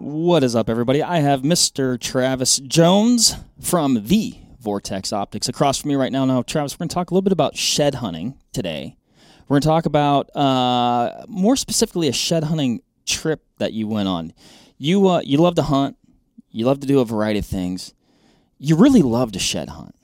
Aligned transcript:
What 0.00 0.42
is 0.44 0.56
up, 0.56 0.70
everybody? 0.70 1.02
I 1.02 1.18
have 1.18 1.42
Mr. 1.42 2.00
Travis 2.00 2.56
Jones 2.60 3.36
from 3.60 4.06
the 4.06 4.34
Vortex 4.58 5.12
Optics 5.12 5.46
across 5.46 5.82
from 5.82 5.90
me 5.90 5.94
right 5.94 6.10
now. 6.10 6.24
Now, 6.24 6.40
Travis, 6.40 6.72
we're 6.72 6.84
going 6.84 6.88
to 6.88 6.94
talk 6.94 7.10
a 7.10 7.14
little 7.14 7.20
bit 7.20 7.34
about 7.34 7.54
shed 7.54 7.96
hunting 7.96 8.38
today. 8.50 8.96
We're 9.46 9.56
going 9.56 9.60
to 9.60 9.68
talk 9.68 9.84
about 9.84 10.34
uh, 10.34 11.26
more 11.28 11.54
specifically 11.54 12.08
a 12.08 12.14
shed 12.14 12.44
hunting 12.44 12.80
trip 13.04 13.44
that 13.58 13.74
you 13.74 13.86
went 13.88 14.08
on. 14.08 14.32
You 14.78 15.06
uh, 15.06 15.20
you 15.22 15.36
love 15.36 15.56
to 15.56 15.64
hunt. 15.64 15.98
You 16.50 16.64
love 16.64 16.80
to 16.80 16.86
do 16.86 17.00
a 17.00 17.04
variety 17.04 17.40
of 17.40 17.46
things. 17.46 17.92
You 18.56 18.76
really 18.76 19.02
love 19.02 19.32
to 19.32 19.38
shed 19.38 19.68
hunt. 19.68 19.94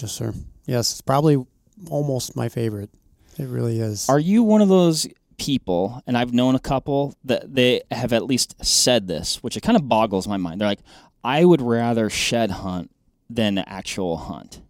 Yes, 0.00 0.10
sir. 0.10 0.34
Yes, 0.66 0.90
it's 0.90 1.00
probably 1.00 1.46
almost 1.88 2.34
my 2.34 2.48
favorite. 2.48 2.90
It 3.38 3.46
really 3.46 3.78
is. 3.78 4.08
Are 4.08 4.18
you 4.18 4.42
one 4.42 4.62
of 4.62 4.68
those 4.68 5.06
people, 5.36 6.02
and 6.06 6.16
I've 6.16 6.32
known 6.32 6.54
a 6.54 6.60
couple 6.60 7.14
that 7.24 7.54
they 7.54 7.82
have 7.90 8.12
at 8.12 8.24
least 8.24 8.64
said 8.64 9.06
this, 9.08 9.42
which 9.42 9.56
it 9.56 9.62
kind 9.62 9.76
of 9.76 9.88
boggles 9.88 10.26
my 10.28 10.36
mind. 10.36 10.60
They're 10.60 10.68
like, 10.68 10.82
I 11.22 11.44
would 11.44 11.62
rather 11.62 12.10
shed 12.10 12.50
hunt 12.50 12.90
than 13.30 13.58
actual 13.58 14.16
hunt. 14.16 14.60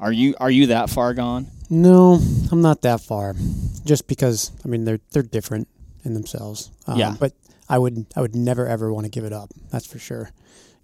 Are 0.00 0.12
you 0.12 0.34
are 0.38 0.50
you 0.50 0.66
that 0.68 0.90
far 0.90 1.14
gone? 1.14 1.46
no, 1.70 2.20
I'm 2.52 2.60
not 2.60 2.82
that 2.82 3.00
far. 3.00 3.34
Just 3.84 4.06
because 4.06 4.52
I 4.64 4.68
mean 4.68 4.84
they're 4.84 5.00
they're 5.12 5.22
different 5.22 5.68
in 6.04 6.14
themselves. 6.14 6.70
Um, 6.86 6.98
Yeah. 6.98 7.14
But 7.18 7.32
I 7.68 7.78
would 7.78 8.06
I 8.14 8.20
would 8.20 8.34
never 8.36 8.66
ever 8.66 8.92
want 8.92 9.06
to 9.06 9.10
give 9.10 9.24
it 9.24 9.32
up. 9.32 9.50
That's 9.70 9.86
for 9.86 9.98
sure. 9.98 10.30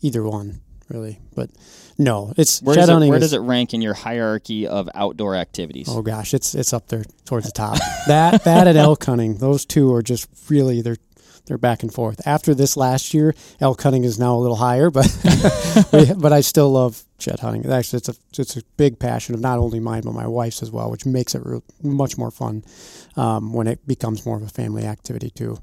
Either 0.00 0.22
one, 0.24 0.60
really. 0.90 1.20
But 1.34 1.50
no, 1.96 2.32
it's 2.36 2.60
Where, 2.60 2.74
does 2.76 2.88
it, 2.88 2.94
where 2.94 3.16
is- 3.16 3.22
does 3.22 3.32
it 3.32 3.38
rank 3.38 3.72
in 3.72 3.80
your 3.80 3.94
hierarchy 3.94 4.66
of 4.66 4.88
outdoor 4.94 5.36
activities? 5.36 5.88
Oh 5.88 6.02
gosh, 6.02 6.34
it's 6.34 6.54
it's 6.54 6.72
up 6.72 6.88
there 6.88 7.04
towards 7.24 7.46
the 7.46 7.52
top. 7.52 7.78
that 8.06 8.44
that 8.44 8.66
and 8.66 8.76
elk 8.76 9.04
hunting, 9.04 9.36
those 9.38 9.64
two 9.64 9.92
are 9.95 10.02
just 10.02 10.28
really 10.48 10.82
they're 10.82 10.96
they're 11.46 11.58
back 11.58 11.82
and 11.82 11.92
forth. 11.92 12.20
After 12.26 12.54
this 12.54 12.76
last 12.76 13.12
year, 13.12 13.34
elk 13.60 13.82
hunting 13.82 14.04
is 14.04 14.18
now 14.18 14.37
a 14.37 14.38
little 14.38 14.56
higher, 14.56 14.90
but 14.90 15.06
but 16.18 16.32
I 16.32 16.42
still 16.42 16.70
love 16.70 17.02
shed 17.18 17.40
hunting. 17.40 17.70
Actually, 17.70 17.98
it's 17.98 18.09
a 18.09 18.15
it's 18.38 18.56
a 18.56 18.62
big 18.76 18.98
passion 18.98 19.34
of 19.34 19.40
not 19.40 19.59
only 19.59 19.80
mine 19.80 20.02
but 20.04 20.12
my 20.12 20.26
wife's 20.26 20.62
as 20.62 20.70
well, 20.70 20.90
which 20.90 21.06
makes 21.06 21.34
it 21.34 21.43
real, 21.45 21.62
much 21.82 22.16
more 22.18 22.30
fun 22.30 22.65
um, 23.16 23.52
when 23.52 23.66
it 23.66 23.87
becomes 23.87 24.24
more 24.24 24.37
of 24.37 24.43
a 24.43 24.48
family 24.48 24.84
activity 24.84 25.30
too. 25.30 25.59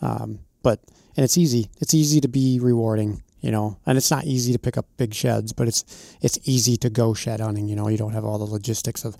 Um, 0.00 0.40
but 0.62 0.80
and 1.16 1.24
it's 1.24 1.36
easy. 1.36 1.70
It's 1.80 1.92
easy 1.94 2.20
to 2.20 2.28
be 2.28 2.58
rewarding 2.60 3.22
you 3.42 3.50
know 3.50 3.76
and 3.86 3.98
it's 3.98 4.10
not 4.10 4.24
easy 4.24 4.52
to 4.52 4.58
pick 4.58 4.78
up 4.78 4.86
big 4.96 5.12
sheds 5.12 5.52
but 5.52 5.68
it's 5.68 5.84
it's 6.22 6.38
easy 6.44 6.76
to 6.76 6.88
go 6.88 7.12
shed 7.12 7.40
hunting 7.40 7.68
you 7.68 7.76
know 7.76 7.88
you 7.88 7.98
don't 7.98 8.12
have 8.12 8.24
all 8.24 8.38
the 8.38 8.44
logistics 8.44 9.04
of 9.04 9.16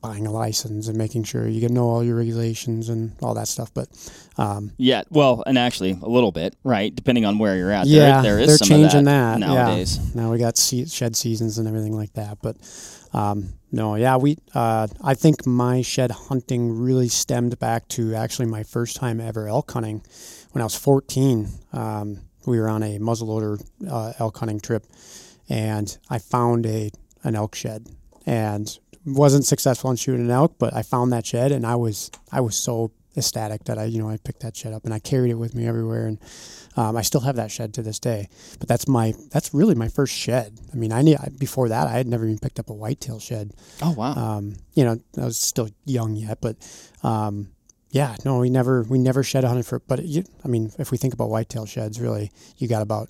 buying 0.00 0.26
a 0.26 0.30
license 0.30 0.86
and 0.88 0.96
making 0.98 1.24
sure 1.24 1.48
you 1.48 1.60
get 1.60 1.70
know 1.70 1.88
all 1.88 2.04
your 2.04 2.16
regulations 2.16 2.88
and 2.88 3.12
all 3.22 3.34
that 3.34 3.48
stuff 3.48 3.72
but 3.74 3.88
um, 4.36 4.72
Yeah, 4.76 5.02
well, 5.10 5.42
and 5.46 5.56
actually 5.56 5.92
a 5.92 6.08
little 6.08 6.32
bit, 6.32 6.56
right? 6.64 6.92
Depending 6.94 7.24
on 7.24 7.38
where 7.38 7.56
you're 7.56 7.70
at. 7.70 7.86
yeah 7.86 8.20
there, 8.20 8.32
there 8.34 8.38
is 8.40 8.46
they're 8.48 8.56
some 8.58 8.68
changing 8.68 8.98
of 9.00 9.04
that, 9.06 9.38
nowadays. 9.38 9.98
yeah 9.98 10.20
now 10.22 10.30
we 10.32 10.38
got 10.38 10.58
shed 10.58 11.16
seasons 11.16 11.56
and 11.58 11.66
everything 11.68 11.92
like 11.96 12.12
that 12.14 12.38
but 12.42 12.56
um, 13.12 13.54
no 13.72 13.94
yeah 13.94 14.16
we 14.16 14.36
uh, 14.54 14.86
i 15.02 15.14
think 15.14 15.46
my 15.46 15.80
shed 15.82 16.10
hunting 16.10 16.70
really 16.78 17.08
stemmed 17.08 17.58
back 17.58 17.86
to 17.88 18.14
actually 18.14 18.46
my 18.46 18.62
first 18.62 18.96
time 18.96 19.20
ever 19.20 19.48
elk 19.48 19.70
hunting 19.70 20.02
when 20.52 20.60
i 20.60 20.64
was 20.64 20.74
14 20.76 21.48
um, 21.72 22.20
we 22.46 22.58
were 22.58 22.68
on 22.68 22.82
a 22.82 22.98
muzzleloader 22.98 23.64
uh, 23.88 24.12
elk 24.18 24.38
hunting 24.38 24.60
trip 24.60 24.86
and 25.48 25.98
i 26.10 26.18
found 26.18 26.66
a 26.66 26.90
an 27.22 27.34
elk 27.34 27.54
shed 27.54 27.86
and 28.26 28.78
wasn't 29.06 29.44
successful 29.44 29.90
in 29.90 29.96
shooting 29.96 30.24
an 30.24 30.30
elk 30.30 30.54
but 30.58 30.74
i 30.74 30.82
found 30.82 31.12
that 31.12 31.26
shed 31.26 31.52
and 31.52 31.66
i 31.66 31.74
was 31.74 32.10
i 32.32 32.40
was 32.40 32.56
so 32.56 32.90
ecstatic 33.16 33.64
that 33.64 33.78
i 33.78 33.84
you 33.84 34.00
know 34.00 34.08
i 34.08 34.16
picked 34.16 34.40
that 34.40 34.56
shed 34.56 34.72
up 34.72 34.84
and 34.84 34.92
i 34.94 34.98
carried 34.98 35.30
it 35.30 35.34
with 35.34 35.54
me 35.54 35.66
everywhere 35.66 36.06
and 36.06 36.18
um, 36.76 36.96
I 36.96 37.02
still 37.02 37.20
have 37.20 37.36
that 37.36 37.50
shed 37.50 37.74
to 37.74 37.82
this 37.82 37.98
day, 37.98 38.28
but 38.58 38.68
that's 38.68 38.88
my 38.88 39.14
that's 39.30 39.54
really 39.54 39.74
my 39.74 39.88
first 39.88 40.14
shed. 40.14 40.58
I 40.72 40.76
mean, 40.76 40.92
I 40.92 41.02
need 41.02 41.18
before 41.38 41.68
that 41.68 41.86
I 41.86 41.92
had 41.92 42.08
never 42.08 42.24
even 42.24 42.38
picked 42.38 42.58
up 42.58 42.68
a 42.68 42.74
whitetail 42.74 43.20
shed. 43.20 43.52
Oh 43.80 43.92
wow. 43.92 44.14
Um, 44.14 44.56
you 44.74 44.84
know, 44.84 44.98
I 45.16 45.24
was 45.24 45.36
still 45.36 45.68
young 45.84 46.16
yet, 46.16 46.38
but 46.40 46.56
um, 47.02 47.48
yeah, 47.94 48.16
no, 48.24 48.40
we 48.40 48.50
never 48.50 48.82
we 48.82 48.98
never 48.98 49.22
shed 49.22 49.44
hunted 49.44 49.64
for. 49.64 49.78
But 49.78 50.04
you, 50.04 50.24
I 50.44 50.48
mean, 50.48 50.72
if 50.80 50.90
we 50.90 50.98
think 50.98 51.14
about 51.14 51.30
whitetail 51.30 51.64
sheds, 51.64 52.00
really, 52.00 52.32
you 52.56 52.66
got 52.66 52.82
about 52.82 53.08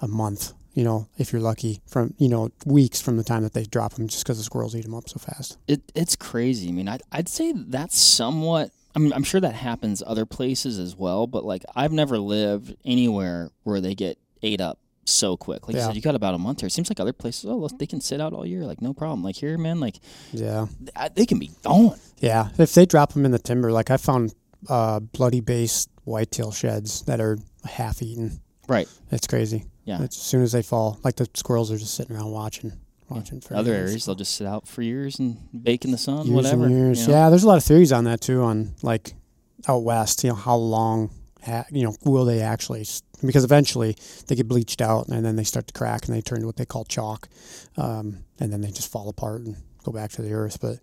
a 0.00 0.06
month. 0.06 0.52
You 0.74 0.84
know, 0.84 1.08
if 1.18 1.32
you're 1.32 1.42
lucky, 1.42 1.82
from 1.88 2.14
you 2.18 2.28
know 2.28 2.50
weeks 2.64 3.00
from 3.00 3.16
the 3.16 3.24
time 3.24 3.42
that 3.42 3.52
they 3.52 3.64
drop 3.64 3.94
them, 3.94 4.06
just 4.06 4.22
because 4.22 4.38
the 4.38 4.44
squirrels 4.44 4.76
eat 4.76 4.84
them 4.84 4.94
up 4.94 5.08
so 5.08 5.18
fast. 5.18 5.58
it, 5.66 5.82
it's 5.96 6.14
crazy. 6.14 6.68
I 6.68 6.72
mean, 6.72 6.88
I'd, 6.88 7.02
I'd 7.10 7.28
say 7.28 7.52
that's 7.52 7.98
somewhat. 7.98 8.70
I'm, 8.94 9.12
I'm 9.12 9.24
sure 9.24 9.40
that 9.40 9.54
happens 9.54 10.04
other 10.06 10.24
places 10.24 10.78
as 10.78 10.94
well, 10.94 11.26
but 11.26 11.44
like 11.44 11.64
I've 11.74 11.92
never 11.92 12.16
lived 12.16 12.76
anywhere 12.84 13.50
where 13.64 13.80
they 13.80 13.96
get 13.96 14.18
ate 14.40 14.60
up 14.60 14.78
so 15.04 15.36
quick. 15.36 15.66
Like 15.68 15.74
you 15.76 15.82
said, 15.82 15.96
you 15.96 16.02
got 16.02 16.14
about 16.14 16.34
a 16.34 16.38
month 16.38 16.60
here. 16.60 16.66
It 16.68 16.70
seems 16.72 16.88
like 16.90 17.00
other 17.00 17.12
places, 17.12 17.46
oh, 17.48 17.68
they 17.78 17.86
can 17.86 18.00
sit 18.00 18.20
out 18.20 18.32
all 18.32 18.46
year, 18.46 18.64
like 18.64 18.80
no 18.80 18.92
problem. 18.94 19.22
Like 19.22 19.36
here, 19.36 19.58
man, 19.58 19.80
like 19.80 19.96
Yeah. 20.32 20.66
they 21.14 21.26
can 21.26 21.38
be 21.38 21.50
gone. 21.62 21.98
Yeah, 22.20 22.48
if 22.58 22.74
they 22.74 22.86
drop 22.86 23.12
them 23.12 23.24
in 23.24 23.32
the 23.32 23.38
timber, 23.38 23.72
like 23.72 23.90
I 23.90 23.96
found 23.96 24.34
uh, 24.68 25.00
bloody 25.00 25.40
based 25.40 25.90
whitetail 26.04 26.52
sheds 26.52 27.02
that 27.02 27.20
are 27.20 27.36
half 27.64 28.00
eaten. 28.02 28.40
Right. 28.68 28.88
It's 29.10 29.26
crazy. 29.26 29.64
Yeah. 29.84 30.02
It's, 30.02 30.16
as 30.16 30.22
soon 30.22 30.42
as 30.42 30.52
they 30.52 30.62
fall, 30.62 31.00
like 31.02 31.16
the 31.16 31.28
squirrels 31.34 31.72
are 31.72 31.78
just 31.78 31.94
sitting 31.94 32.14
around 32.14 32.30
watching, 32.30 32.72
watching 33.08 33.40
for 33.40 33.56
Other 33.56 33.72
years. 33.72 33.88
areas, 33.90 34.04
they'll 34.06 34.14
just 34.14 34.36
sit 34.36 34.46
out 34.46 34.68
for 34.68 34.82
years 34.82 35.18
and 35.18 35.36
bake 35.64 35.84
in 35.84 35.90
the 35.90 35.98
sun, 35.98 36.26
years 36.26 36.30
whatever. 36.30 36.66
and 36.66 36.72
years. 36.74 37.00
you 37.02 37.08
know? 37.08 37.14
Yeah, 37.14 37.28
there's 37.30 37.42
a 37.42 37.48
lot 37.48 37.56
of 37.56 37.64
theories 37.64 37.90
on 37.90 38.04
that 38.04 38.20
too. 38.20 38.42
On 38.42 38.72
like 38.82 39.14
out 39.66 39.82
west, 39.82 40.22
you 40.22 40.30
know, 40.30 40.36
how 40.36 40.54
long, 40.54 41.10
you 41.70 41.84
know, 41.84 41.94
will 42.04 42.24
they 42.24 42.40
actually? 42.40 42.86
Because 43.24 43.44
eventually 43.44 43.96
they 44.26 44.34
get 44.34 44.48
bleached 44.48 44.80
out 44.80 45.08
and 45.08 45.24
then 45.24 45.36
they 45.36 45.44
start 45.44 45.66
to 45.68 45.72
crack 45.72 46.06
and 46.06 46.16
they 46.16 46.20
turn 46.20 46.40
to 46.40 46.46
what 46.46 46.56
they 46.56 46.66
call 46.66 46.84
chalk, 46.84 47.28
um, 47.76 48.24
and 48.40 48.52
then 48.52 48.60
they 48.60 48.70
just 48.70 48.90
fall 48.90 49.08
apart 49.08 49.42
and 49.42 49.56
go 49.84 49.92
back 49.92 50.10
to 50.12 50.22
the 50.22 50.32
earth. 50.32 50.58
But 50.60 50.78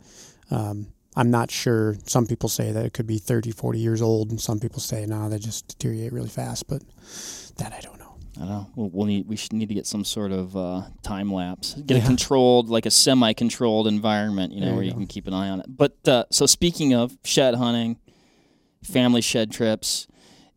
um, 0.52 0.88
I'm 1.16 1.32
not 1.32 1.52
sure. 1.52 1.98
Some 2.06 2.28
people 2.28 2.50
say 2.50 2.72
that 2.72 2.86
it 2.86 2.94
could 2.94 3.08
be 3.08 3.18
30, 3.18 3.52
40 3.52 3.80
years 3.80 4.02
old, 4.02 4.30
and 4.32 4.40
some 4.40 4.60
people 4.60 4.80
say 4.80 5.06
no, 5.06 5.30
they 5.30 5.40
just 5.40 5.68
deteriorate 5.68 6.14
really 6.14 6.30
fast. 6.30 6.68
But 6.68 6.84
that 7.58 7.74
I 7.74 7.82
don't 7.82 8.00
know. 8.00 8.16
I 8.38 8.40
don't 8.42 8.50
know. 8.50 8.68
We'll, 8.76 8.90
we'll 8.90 9.08
need 9.08 9.28
we 9.28 9.36
should 9.36 9.54
need 9.54 9.68
to 9.70 9.76
get 9.76 9.86
some 9.86 10.06
sort 10.06 10.32
of 10.32 10.56
uh, 10.56 10.84
time 11.04 11.32
lapse. 11.34 11.74
Get 11.74 12.04
a 12.04 12.06
controlled, 12.06 12.70
like 12.70 12.86
a 12.86 12.92
semi-controlled 12.92 13.88
environment, 13.88 14.54
you 14.54 14.62
know, 14.62 14.68
There 14.68 14.76
where 14.76 14.84
you 14.84 14.92
you 14.92 14.96
can 14.96 15.08
keep 15.08 15.28
an 15.28 15.34
eye 15.34 15.50
on 15.50 15.60
it. 15.60 15.66
But 15.68 16.08
uh, 16.08 16.24
so 16.32 16.46
speaking 16.46 16.94
of 16.94 17.18
shed 17.26 17.56
hunting, 17.56 17.98
family 18.84 19.22
shed 19.22 19.52
trips, 19.52 20.08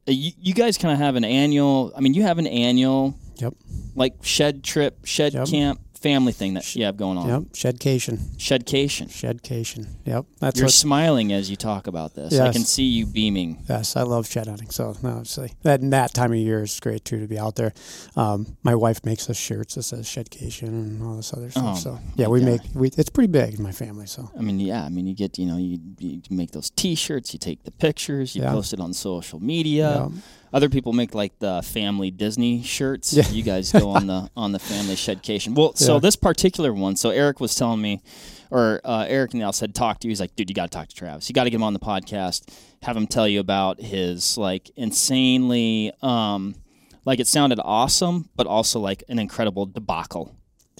Uh, 0.09 0.13
you, 0.13 0.33
you 0.41 0.55
guys 0.55 0.79
kind 0.79 0.93
of 0.93 0.99
have 0.99 1.15
an 1.17 1.25
annual. 1.25 1.93
I 1.97 2.01
mean, 2.01 2.15
you 2.15 2.23
have 2.23 2.39
an 2.39 2.47
annual, 2.47 3.15
Yep. 3.37 3.55
like 3.95 4.15
shed 4.23 4.65
trip, 4.65 5.05
shed 5.05 5.33
Yep. 5.35 5.49
camp, 5.49 5.81
family 6.03 6.33
thing 6.33 6.55
that 6.55 6.75
you 6.77 6.85
have 6.85 6.97
going 6.97 7.17
on. 7.17 7.29
Yep. 7.29 7.43
Shedcation. 7.53 8.19
Shedcation. 8.37 9.07
Shedcation. 9.09 9.87
Yep. 10.05 10.27
That's 10.41 10.59
You're 10.59 10.69
smiling 10.69 11.33
as 11.33 11.49
you 11.49 11.57
talk 11.57 11.87
about 11.87 12.15
this. 12.15 12.39
I 12.39 12.53
can 12.53 12.65
see 12.65 12.85
you 12.85 13.07
beaming. 13.07 13.63
Yes, 13.69 13.97
I 13.97 14.03
love 14.03 14.27
shed 14.29 14.49
hunting. 14.49 14.71
So 14.71 14.97
no, 15.03 15.11
obviously 15.11 15.53
that 15.63 15.81
that 15.91 16.13
time 16.13 16.33
of 16.33 16.39
year 16.39 16.63
is 16.63 16.79
great 16.81 17.05
too 17.05 17.21
to 17.21 17.27
be 17.27 17.39
out 17.39 17.57
there. 17.57 17.73
Um, 18.17 18.57
my 18.63 18.75
wife 18.75 19.05
makes 19.05 19.31
us 19.31 19.37
shirts 19.37 19.77
that 19.77 19.85
says 19.85 20.07
shedcation 20.07 20.69
and 20.69 21.03
all 21.03 21.17
this 21.17 21.33
other 21.33 21.51
stuff. 21.51 21.65
Oh, 21.65 21.75
so 21.77 21.99
yeah, 22.17 22.27
we 22.29 22.41
God. 22.41 22.47
make 22.47 22.61
we. 22.75 22.89
It's 22.97 23.11
pretty 23.11 23.31
big 23.31 23.55
in 23.55 23.63
my 23.63 23.73
family. 23.73 24.07
So 24.07 24.31
I 24.37 24.43
mean, 24.43 24.59
yeah. 24.61 24.85
I 24.85 24.89
mean, 24.89 25.07
you 25.07 25.15
get, 25.15 25.39
you 25.39 25.47
know, 25.47 25.57
you, 25.57 25.79
you 25.99 26.21
make 26.31 26.51
those 26.51 26.71
T-shirts, 26.71 27.33
you 27.33 27.39
take 27.39 27.63
the 27.65 27.71
pictures, 27.71 28.35
you 28.35 28.43
Yeah. 28.43 28.51
post 28.53 28.73
it 28.73 28.81
on 28.81 28.93
social 28.93 29.39
media. 29.41 30.11
yeah, 30.13 30.21
Other 30.53 30.69
people 30.69 30.93
make 30.93 31.15
like 31.15 31.39
the 31.39 31.63
family 31.63 32.11
Disney 32.11 32.63
shirts. 32.63 33.13
Yeah. 33.13 33.29
You 33.31 33.43
guys 33.43 33.73
go 33.85 33.91
on 33.91 34.07
the 34.07 34.29
on 34.37 34.53
the 34.53 34.59
family 34.59 34.95
shedcation. 34.95 35.55
Well, 35.55 35.75
so 35.75 35.95
Yeah. 35.95 36.01
this 36.01 36.17
particular 36.17 36.73
one, 36.73 36.97
so 36.97 37.11
Eric 37.11 37.41
was 37.41 37.55
telling 37.55 37.81
me, 37.81 38.03
or 38.51 38.81
uh, 38.85 39.07
Eric 39.09 39.33
Nail 39.35 39.53
said, 39.53 39.75
talk 39.75 39.99
to 40.01 40.09
you. 40.09 40.11
He's 40.11 40.21
like, 40.21 40.37
dude, 40.37 40.51
you 40.51 40.55
got 40.55 40.71
to 40.71 40.77
talk 40.77 40.89
to 40.89 40.95
Travis. 40.95 41.29
You 41.29 41.33
got 41.33 41.45
to 41.45 41.51
get 41.51 41.57
him 41.57 41.63
on 41.63 41.73
the 41.73 41.79
podcast. 41.79 42.53
Have 42.83 42.97
him 42.97 43.07
tell 43.07 43.27
you 43.27 43.41
about 43.41 43.81
his 43.81 44.37
like 44.37 44.71
insanely, 44.77 45.93
um, 46.03 46.55
like 47.05 47.19
it 47.21 47.27
sounded 47.27 47.59
awesome, 47.65 48.29
but 48.37 48.47
also 48.47 48.79
like 48.79 49.05
an 49.09 49.19
incredible 49.19 49.67
debacle. 49.67 50.35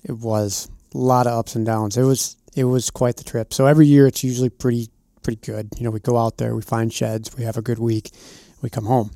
it 0.05 0.13
was 0.19 0.69
a 0.95 0.99
lot 0.99 1.27
of 1.27 1.33
ups 1.33 1.55
and 1.57 1.65
downs. 1.65 1.97
It 1.97 2.03
was 2.03 2.37
it 2.55 2.65
was 2.65 2.91
quite 2.91 3.17
the 3.17 3.25
trip. 3.25 3.55
So 3.55 3.65
every 3.67 3.87
year 3.87 4.07
it's 4.07 4.23
usually 4.23 4.51
pretty 4.51 4.89
pretty 5.23 5.41
good. 5.41 5.69
You 5.79 5.85
know, 5.85 5.91
we 5.91 6.01
go 6.01 6.19
out 6.19 6.37
there, 6.37 6.55
we 6.55 6.63
find 6.63 6.93
sheds, 6.93 7.35
we 7.37 7.45
have 7.45 7.57
a 7.57 7.63
good 7.63 7.79
week, 7.79 8.11
we 8.61 8.69
come 8.69 8.85
home. 8.85 9.13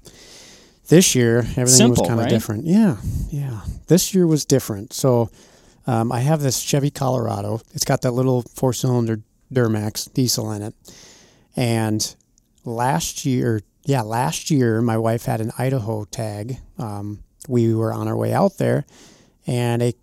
This 0.88 1.14
year, 1.14 1.38
everything 1.38 1.66
Simple, 1.66 2.02
was 2.02 2.08
kind 2.08 2.20
of 2.20 2.24
right? 2.24 2.30
different. 2.30 2.66
Yeah, 2.66 2.96
yeah. 3.30 3.60
This 3.88 4.14
year 4.14 4.26
was 4.26 4.44
different. 4.44 4.92
So 4.92 5.30
um, 5.86 6.12
I 6.12 6.20
have 6.20 6.40
this 6.40 6.60
Chevy 6.60 6.90
Colorado. 6.90 7.60
It's 7.74 7.84
got 7.84 8.02
that 8.02 8.12
little 8.12 8.42
four 8.42 8.72
cylinder 8.72 9.20
Duramax 9.52 10.12
diesel 10.12 10.52
in 10.52 10.62
it. 10.62 10.74
And 11.56 12.14
last 12.64 13.24
year, 13.24 13.62
yeah, 13.84 14.02
last 14.02 14.50
year, 14.50 14.82
my 14.82 14.98
wife 14.98 15.24
had 15.24 15.40
an 15.40 15.52
Idaho 15.58 16.04
tag. 16.04 16.58
Um, 16.78 17.20
we 17.48 17.74
were 17.74 17.92
on 17.92 18.08
our 18.08 18.16
way 18.16 18.32
out 18.32 18.58
there, 18.58 18.84
and 19.46 19.82
a 19.82 19.94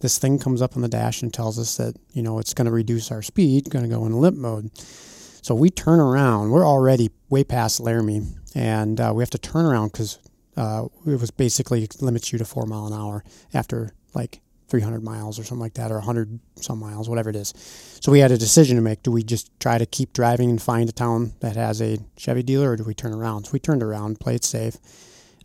this 0.00 0.18
thing 0.18 0.38
comes 0.38 0.60
up 0.60 0.76
on 0.76 0.82
the 0.82 0.88
dash 0.88 1.22
and 1.22 1.32
tells 1.32 1.58
us 1.58 1.76
that 1.78 1.94
you 2.12 2.22
know 2.22 2.38
it's 2.38 2.54
going 2.54 2.66
to 2.66 2.72
reduce 2.72 3.10
our 3.10 3.22
speed, 3.22 3.70
going 3.70 3.84
to 3.84 3.94
go 3.94 4.06
in 4.06 4.12
limp 4.20 4.36
mode. 4.36 4.70
So 4.78 5.54
we 5.54 5.70
turn 5.70 6.00
around. 6.00 6.50
We're 6.50 6.66
already 6.66 7.10
way 7.28 7.44
past 7.44 7.78
Laramie, 7.80 8.22
and 8.56 8.98
uh, 8.98 9.12
we 9.14 9.22
have 9.22 9.30
to 9.30 9.38
turn 9.38 9.66
around 9.66 9.92
because 9.92 10.18
uh, 10.56 10.86
it 11.06 11.20
was 11.20 11.30
basically 11.30 11.86
limits 12.00 12.32
you 12.32 12.38
to 12.38 12.44
four 12.46 12.64
mile 12.64 12.86
an 12.86 12.94
hour 12.94 13.22
after 13.52 13.92
like 14.14 14.40
300 14.68 15.04
miles 15.04 15.38
or 15.38 15.44
something 15.44 15.60
like 15.60 15.74
that, 15.74 15.92
or 15.92 15.96
100 15.96 16.40
some 16.56 16.80
miles, 16.80 17.06
whatever 17.06 17.28
it 17.28 17.36
is. 17.36 17.52
So 18.00 18.10
we 18.10 18.20
had 18.20 18.32
a 18.32 18.38
decision 18.38 18.76
to 18.76 18.82
make. 18.82 19.02
Do 19.02 19.12
we 19.12 19.22
just 19.22 19.50
try 19.60 19.76
to 19.76 19.84
keep 19.84 20.14
driving 20.14 20.48
and 20.48 20.60
find 20.60 20.88
a 20.88 20.92
town 20.92 21.34
that 21.40 21.54
has 21.54 21.82
a 21.82 21.98
Chevy 22.16 22.42
dealer, 22.42 22.70
or 22.70 22.76
do 22.76 22.84
we 22.84 22.94
turn 22.94 23.12
around? 23.12 23.44
So 23.44 23.52
we 23.52 23.58
turned 23.60 23.82
around, 23.82 24.20
played 24.20 24.42
safe. 24.42 24.78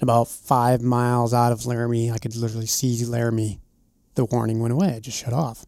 About 0.02 0.30
five 0.30 0.82
miles 0.82 1.34
out 1.34 1.52
of 1.52 1.66
Laramie, 1.66 2.10
I 2.10 2.18
could 2.18 2.36
literally 2.36 2.66
see 2.66 3.06
Laramie. 3.06 3.60
The 4.16 4.26
warning 4.26 4.62
went 4.62 4.74
away. 4.74 4.88
It 4.88 5.02
just 5.02 5.18
shut 5.18 5.34
off. 5.34 5.66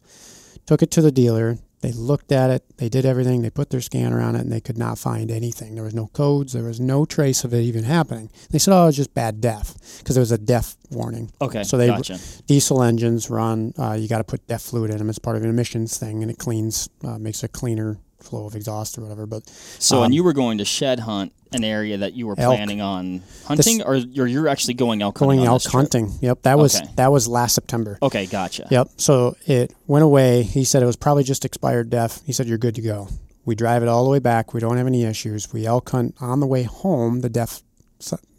Took 0.66 0.82
it 0.82 0.90
to 0.92 1.02
the 1.02 1.12
dealer. 1.12 1.58
They 1.84 1.92
looked 1.92 2.32
at 2.32 2.48
it. 2.48 2.64
They 2.78 2.88
did 2.88 3.04
everything. 3.04 3.42
They 3.42 3.50
put 3.50 3.68
their 3.68 3.82
scanner 3.82 4.18
on 4.18 4.36
it, 4.36 4.40
and 4.40 4.50
they 4.50 4.62
could 4.62 4.78
not 4.78 4.98
find 4.98 5.30
anything. 5.30 5.74
There 5.74 5.84
was 5.84 5.92
no 5.92 6.06
codes. 6.14 6.54
There 6.54 6.62
was 6.62 6.80
no 6.80 7.04
trace 7.04 7.44
of 7.44 7.52
it 7.52 7.60
even 7.60 7.84
happening. 7.84 8.30
They 8.48 8.58
said, 8.58 8.72
"Oh, 8.72 8.84
it 8.84 8.86
was 8.86 8.96
just 8.96 9.12
bad 9.12 9.42
DEF," 9.42 9.74
because 9.98 10.14
there 10.14 10.22
was 10.22 10.32
a 10.32 10.38
DEF 10.38 10.78
warning. 10.90 11.30
Okay. 11.42 11.62
So 11.62 11.76
they 11.76 11.88
gotcha. 11.88 12.18
diesel 12.46 12.82
engines 12.82 13.28
run. 13.28 13.74
Uh, 13.78 13.92
you 14.00 14.08
got 14.08 14.16
to 14.16 14.24
put 14.24 14.46
DEF 14.46 14.62
fluid 14.62 14.92
in 14.92 14.96
them 14.96 15.10
as 15.10 15.18
part 15.18 15.36
of 15.36 15.42
an 15.42 15.50
emissions 15.50 15.98
thing, 15.98 16.22
and 16.22 16.30
it 16.30 16.38
cleans, 16.38 16.88
uh, 17.04 17.18
makes 17.18 17.42
a 17.42 17.48
cleaner 17.48 17.98
flow 18.18 18.46
of 18.46 18.56
exhaust 18.56 18.96
or 18.96 19.02
whatever. 19.02 19.26
But 19.26 19.46
So, 19.78 19.98
um, 19.98 20.04
and 20.04 20.14
you 20.14 20.24
were 20.24 20.32
going 20.32 20.56
to 20.56 20.64
shed 20.64 21.00
hunt 21.00 21.34
an 21.54 21.64
area 21.64 21.98
that 21.98 22.12
you 22.14 22.26
were 22.26 22.34
Elk. 22.38 22.54
planning 22.56 22.80
on 22.80 23.22
hunting, 23.46 23.82
or 23.82 23.96
you're, 23.96 24.26
you're 24.26 24.48
actually 24.48 24.74
going 24.74 25.00
elk 25.02 25.14
going 25.16 25.38
hunting 25.38 25.52
elk 25.52 25.62
hunting. 25.64 26.12
Yep, 26.20 26.42
that 26.42 26.58
was 26.58 26.76
Okay. 26.76 26.90
that 26.96 27.12
was 27.12 27.26
last 27.28 27.54
September. 27.54 27.98
Okay, 28.02 28.26
gotcha. 28.26 28.66
Yep. 28.70 28.88
So 28.96 29.36
it 29.46 29.72
went 29.86 30.04
away. 30.04 30.42
He 30.42 30.64
said 30.64 30.82
it 30.82 30.86
was 30.86 30.96
probably 30.96 31.24
just 31.24 31.44
expired 31.44 31.90
DEF. 31.90 32.20
He 32.26 32.32
said 32.32 32.46
you're 32.46 32.58
good 32.58 32.74
to 32.76 32.82
go. 32.82 33.08
We 33.44 33.54
drive 33.54 33.82
it 33.82 33.88
all 33.88 34.04
the 34.04 34.10
way 34.10 34.18
back. 34.20 34.54
We 34.54 34.60
don't 34.60 34.76
have 34.78 34.86
any 34.86 35.04
issues. 35.04 35.52
We 35.52 35.66
elk 35.66 35.90
hunt 35.90 36.14
on 36.20 36.40
the 36.40 36.46
way 36.46 36.62
home. 36.62 37.20
The 37.20 37.28
DEF 37.28 37.62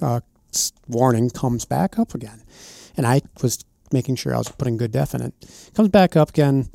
uh, 0.02 0.22
warning 0.88 1.30
comes 1.30 1.66
back 1.66 2.00
up 2.00 2.14
again, 2.16 2.44
and 2.98 3.06
I 3.06 3.22
was 3.42 3.64
making 3.92 4.16
sure 4.16 4.34
I 4.34 4.38
was 4.38 4.50
putting 4.50 4.78
good 4.78 4.92
DEF 4.92 5.14
in 5.14 5.22
it. 5.22 5.34
Comes 5.76 5.90
back 5.90 6.16
up 6.16 6.30
again. 6.30 6.70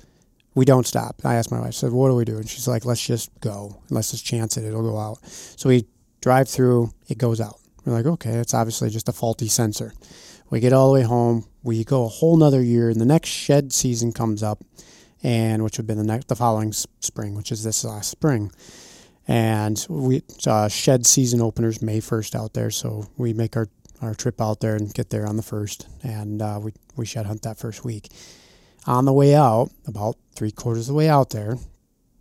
We 0.55 0.65
don't 0.65 0.87
stop. 0.87 1.21
I 1.25 1.35
asked 1.37 1.51
my 1.53 1.59
wife. 1.61 1.69
I 1.69 1.71
said, 1.71 1.93
"What 1.93 2.09
do 2.09 2.15
we 2.17 2.25
do?" 2.25 2.37
And 2.37 2.49
she's 2.49 2.67
like, 2.67 2.85
"Let's 2.85 3.05
just 3.05 3.31
go. 3.41 3.81
Let's 3.89 4.11
just 4.11 4.25
chance 4.25 4.57
it. 4.57 4.65
It'll 4.65 4.83
go 4.83 4.99
out." 4.99 5.19
So 5.25 5.69
we 5.69 5.87
drive 6.21 6.49
through. 6.49 6.93
It 7.09 7.19
goes 7.19 7.41
out. 7.41 7.59
We're 7.85 7.93
like, 7.95 8.07
"Okay, 8.07 8.33
it's 8.33 8.55
obviously 8.55 8.91
just 8.91 9.09
a 9.09 9.13
faulty 9.13 9.49
sensor." 9.49 9.93
We 10.51 10.61
get 10.61 10.73
all 10.73 10.89
the 10.89 10.95
way 10.95 11.03
home. 11.03 11.47
We 11.63 11.85
go 11.85 12.05
a 12.05 12.09
whole 12.09 12.37
nother 12.37 12.63
year, 12.63 12.91
and 12.91 13.01
the 13.01 13.07
next 13.07 13.29
shed 13.29 13.73
season 13.73 14.13
comes 14.13 14.43
up, 14.43 14.65
and 15.23 15.63
which 15.63 15.79
would 15.79 15.87
be 15.87 15.95
the 15.95 16.03
next 16.03 16.29
the 16.29 16.37
following 16.37 16.73
spring, 16.73 17.35
which 17.35 17.53
is 17.53 17.63
this 17.63 17.85
last 17.85 18.11
spring. 18.11 18.51
And 19.29 19.85
we 19.89 20.23
uh, 20.47 20.69
shed 20.69 21.07
season 21.07 21.41
openers 21.41 21.81
May 21.81 22.01
first 22.01 22.35
out 22.35 22.55
there, 22.55 22.71
so 22.71 23.07
we 23.17 23.33
make 23.33 23.57
our, 23.57 23.69
our 24.03 24.15
trip 24.15 24.41
out 24.41 24.59
there 24.59 24.75
and 24.75 24.93
get 24.93 25.11
there 25.11 25.27
on 25.27 25.37
the 25.37 25.43
first, 25.43 25.87
and 26.03 26.43
uh, 26.43 26.59
we 26.61 26.73
we 26.97 27.07
shed 27.07 27.27
hunt 27.27 27.43
that 27.43 27.59
first 27.59 27.85
week. 27.85 28.11
On 28.87 29.05
the 29.05 29.13
way 29.13 29.35
out, 29.35 29.71
about 29.87 30.17
three 30.35 30.51
quarters 30.51 30.89
of 30.89 30.95
the 30.95 30.99
way 30.99 31.09
out 31.09 31.31
there, 31.31 31.59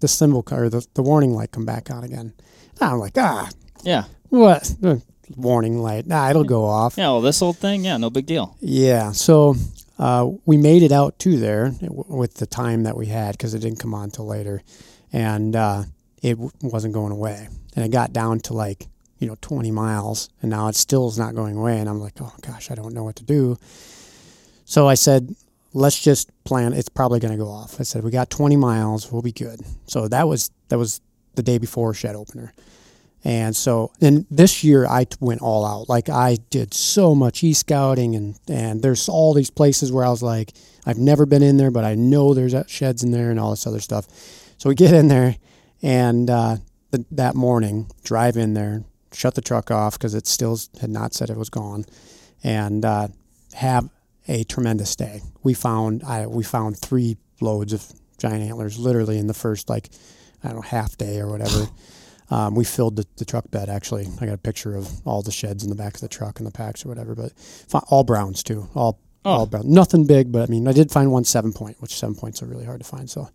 the 0.01 0.07
symbol 0.07 0.43
or 0.51 0.69
the, 0.69 0.85
the 0.93 1.01
warning 1.01 1.33
light 1.33 1.51
come 1.51 1.65
back 1.65 1.89
on 1.89 2.03
again. 2.03 2.33
And 2.79 2.89
I'm 2.89 2.99
like, 2.99 3.17
ah, 3.17 3.49
Yeah. 3.83 4.05
what 4.29 4.73
warning 5.35 5.79
light? 5.79 6.07
Nah, 6.07 6.29
it'll 6.29 6.43
go 6.43 6.65
off. 6.65 6.97
Yeah. 6.97 7.07
Well, 7.09 7.21
this 7.21 7.41
old 7.41 7.57
thing, 7.57 7.85
yeah, 7.85 7.97
no 7.97 8.09
big 8.09 8.25
deal. 8.25 8.55
Yeah, 8.59 9.11
so 9.11 9.55
uh, 9.97 10.29
we 10.45 10.57
made 10.57 10.81
it 10.83 10.91
out 10.91 11.19
to 11.19 11.37
there 11.37 11.73
with 11.81 12.35
the 12.35 12.45
time 12.45 12.83
that 12.83 12.95
we 12.97 13.07
had 13.07 13.33
because 13.33 13.53
it 13.53 13.59
didn't 13.59 13.79
come 13.79 13.93
on 13.93 14.09
till 14.11 14.25
later, 14.25 14.61
and 15.13 15.55
uh, 15.55 15.83
it 16.21 16.31
w- 16.31 16.51
wasn't 16.61 16.93
going 16.93 17.11
away. 17.11 17.47
And 17.75 17.85
it 17.85 17.89
got 17.91 18.11
down 18.13 18.39
to 18.41 18.53
like 18.53 18.87
you 19.19 19.27
know 19.27 19.35
20 19.41 19.71
miles, 19.71 20.29
and 20.41 20.49
now 20.49 20.67
it 20.67 20.75
still 20.75 21.07
is 21.07 21.17
not 21.19 21.35
going 21.35 21.55
away. 21.57 21.79
And 21.79 21.87
I'm 21.89 21.99
like, 21.99 22.13
oh 22.21 22.33
gosh, 22.41 22.71
I 22.71 22.75
don't 22.75 22.93
know 22.93 23.03
what 23.03 23.15
to 23.17 23.23
do. 23.23 23.57
So 24.65 24.87
I 24.87 24.93
said, 24.95 25.35
let's 25.73 25.99
just 26.01 26.29
plan. 26.43 26.73
It's 26.73 26.89
probably 26.89 27.19
going 27.19 27.31
to 27.31 27.43
go 27.43 27.49
off. 27.49 27.79
I 27.79 27.83
said, 27.83 28.03
we 28.03 28.11
got 28.11 28.29
20 28.29 28.55
miles, 28.55 29.11
we'll 29.11 29.21
be 29.21 29.31
good. 29.31 29.61
So 29.85 30.07
that 30.07 30.27
was 30.27 30.51
that 30.69 30.77
was 30.77 31.01
the 31.35 31.43
day 31.43 31.57
before 31.57 31.93
shed 31.93 32.15
opener. 32.15 32.53
And 33.23 33.55
so, 33.55 33.91
and 33.99 34.25
this 34.31 34.63
year 34.63 34.85
I 34.85 35.05
went 35.19 35.41
all 35.41 35.65
out. 35.65 35.89
Like 35.89 36.09
I 36.09 36.37
did 36.49 36.73
so 36.73 37.13
much 37.13 37.43
e 37.43 37.53
scouting, 37.53 38.15
and 38.15 38.39
and 38.47 38.81
there's 38.81 39.09
all 39.09 39.33
these 39.33 39.49
places 39.49 39.91
where 39.91 40.05
I 40.05 40.09
was 40.09 40.23
like, 40.23 40.53
I've 40.85 40.97
never 40.97 41.25
been 41.25 41.43
in 41.43 41.57
there, 41.57 41.71
but 41.71 41.83
I 41.83 41.95
know 41.95 42.33
there's 42.33 42.55
sheds 42.69 43.03
in 43.03 43.11
there 43.11 43.29
and 43.29 43.39
all 43.39 43.49
this 43.51 43.67
other 43.67 43.81
stuff. 43.81 44.07
So 44.57 44.69
we 44.69 44.75
get 44.75 44.93
in 44.93 45.09
there, 45.09 45.35
and 45.81 46.29
uh, 46.29 46.57
the, 46.91 47.05
that 47.11 47.35
morning, 47.35 47.91
drive 48.03 48.37
in 48.37 48.53
there, 48.53 48.83
shut 49.13 49.35
the 49.35 49.41
truck 49.41 49.69
off 49.69 49.97
because 49.97 50.13
it 50.15 50.25
still 50.25 50.57
had 50.79 50.89
not 50.89 51.13
said 51.13 51.29
it 51.29 51.37
was 51.37 51.49
gone, 51.49 51.85
and 52.43 52.85
uh, 52.85 53.09
have 53.53 53.89
a 54.29 54.43
tremendous 54.45 54.95
day. 54.95 55.21
We 55.43 55.53
found 55.53 56.03
I 56.03 56.27
we 56.27 56.43
found 56.43 56.77
three 56.77 57.17
loads 57.41 57.73
of 57.73 57.85
giant 58.17 58.43
antlers 58.43 58.77
literally 58.77 59.17
in 59.17 59.27
the 59.27 59.33
first 59.33 59.69
like 59.69 59.89
I 60.43 60.47
don't 60.47 60.57
know 60.57 60.61
half 60.61 60.97
day 60.97 61.19
or 61.19 61.27
whatever. 61.27 61.67
Um, 62.31 62.53
we 62.55 62.63
filled 62.63 62.95
the, 62.95 63.05
the 63.17 63.25
truck 63.25 63.49
bed 63.51 63.69
actually. 63.69 64.07
I 64.21 64.25
got 64.25 64.33
a 64.35 64.37
picture 64.37 64.75
of 64.75 64.87
all 65.05 65.21
the 65.21 65.31
sheds 65.31 65.63
in 65.63 65.69
the 65.69 65.75
back 65.75 65.95
of 65.95 66.01
the 66.01 66.07
truck 66.07 66.39
and 66.39 66.45
the 66.47 66.51
packs 66.51 66.85
or 66.85 66.89
whatever, 66.89 67.15
but 67.15 67.31
all 67.89 68.03
browns 68.03 68.43
too. 68.43 68.67
All 68.75 68.99
Oh. 69.25 69.31
all 69.31 69.45
brown. 69.47 69.63
Nothing 69.69 70.05
big, 70.07 70.31
but 70.31 70.43
I 70.47 70.51
mean, 70.51 70.65
I 70.65 70.71
did 70.71 70.91
find 70.91 71.11
one 71.11 71.25
seven 71.25 71.51
point, 71.51 71.75
which 71.81 71.93
seven 71.93 72.15
points 72.15 72.41
are 72.41 72.45
really 72.45 72.63
hard 72.63 72.79
to 72.79 72.85
find. 72.87 73.09
So, 73.09 73.27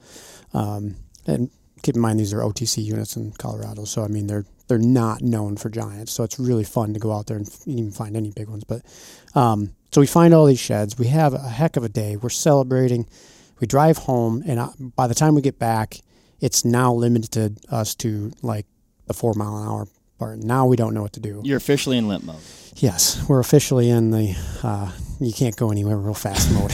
um, 0.55 0.97
and 1.27 1.51
keep 1.83 1.95
in 1.95 2.01
mind 2.01 2.19
these 2.19 2.33
are 2.33 2.41
OTC 2.41 2.83
units 2.83 3.17
in 3.17 3.33
Colorado, 3.33 3.85
so 3.85 4.03
I 4.03 4.09
mean 4.09 4.27
they're 4.27 4.47
they're 4.67 4.79
not 4.79 5.21
known 5.21 5.59
for 5.59 5.69
giants. 5.69 6.13
So 6.13 6.25
it's 6.25 6.39
really 6.39 6.65
fun 6.65 6.95
to 6.95 6.99
go 7.01 7.13
out 7.13 7.27
there 7.27 7.37
and 7.37 7.47
f- 7.47 7.69
even 7.69 7.91
find 7.91 8.17
any 8.17 8.31
big 8.31 8.49
ones. 8.49 8.65
But 8.65 8.81
um, 9.35 9.75
so 9.93 10.01
we 10.01 10.07
find 10.07 10.33
all 10.33 10.47
these 10.47 10.59
sheds. 10.59 10.99
We 10.99 11.09
have 11.09 11.35
a 11.35 11.39
heck 11.39 11.77
of 11.77 11.85
a 11.85 11.89
day. 11.91 12.17
We're 12.17 12.31
celebrating. 12.31 13.07
We 13.61 13.67
drive 13.67 13.99
home, 13.99 14.43
and 14.47 14.59
I, 14.61 14.71
by 14.97 15.07
the 15.07 15.15
time 15.15 15.35
we 15.35 15.43
get 15.43 15.59
back, 15.59 15.99
it's 16.41 16.65
now 16.65 16.95
limited 16.95 17.59
us 17.71 17.95
to 17.97 18.33
like 18.41 18.65
the 19.07 19.15
four 19.15 19.35
mile 19.35 19.57
an 19.59 19.69
hour 19.69 19.89
part. 20.19 20.39
Now 20.39 20.67
we 20.67 20.77
don't 20.77 20.95
know 20.95 21.03
what 21.03 21.13
to 21.15 21.21
do. 21.21 21.41
You're 21.45 21.57
officially 21.59 21.97
in 21.99 22.09
limp 22.09 22.25
mode. 22.25 22.41
Yes, 22.77 23.25
we're 23.29 23.39
officially 23.41 23.89
in 23.89 24.11
the 24.11 24.35
uh, 24.63 24.91
you 25.21 25.33
can't 25.33 25.55
go 25.57 25.71
anywhere 25.71 25.97
real 25.97 26.13
fast 26.15 26.51
mode. 26.53 26.73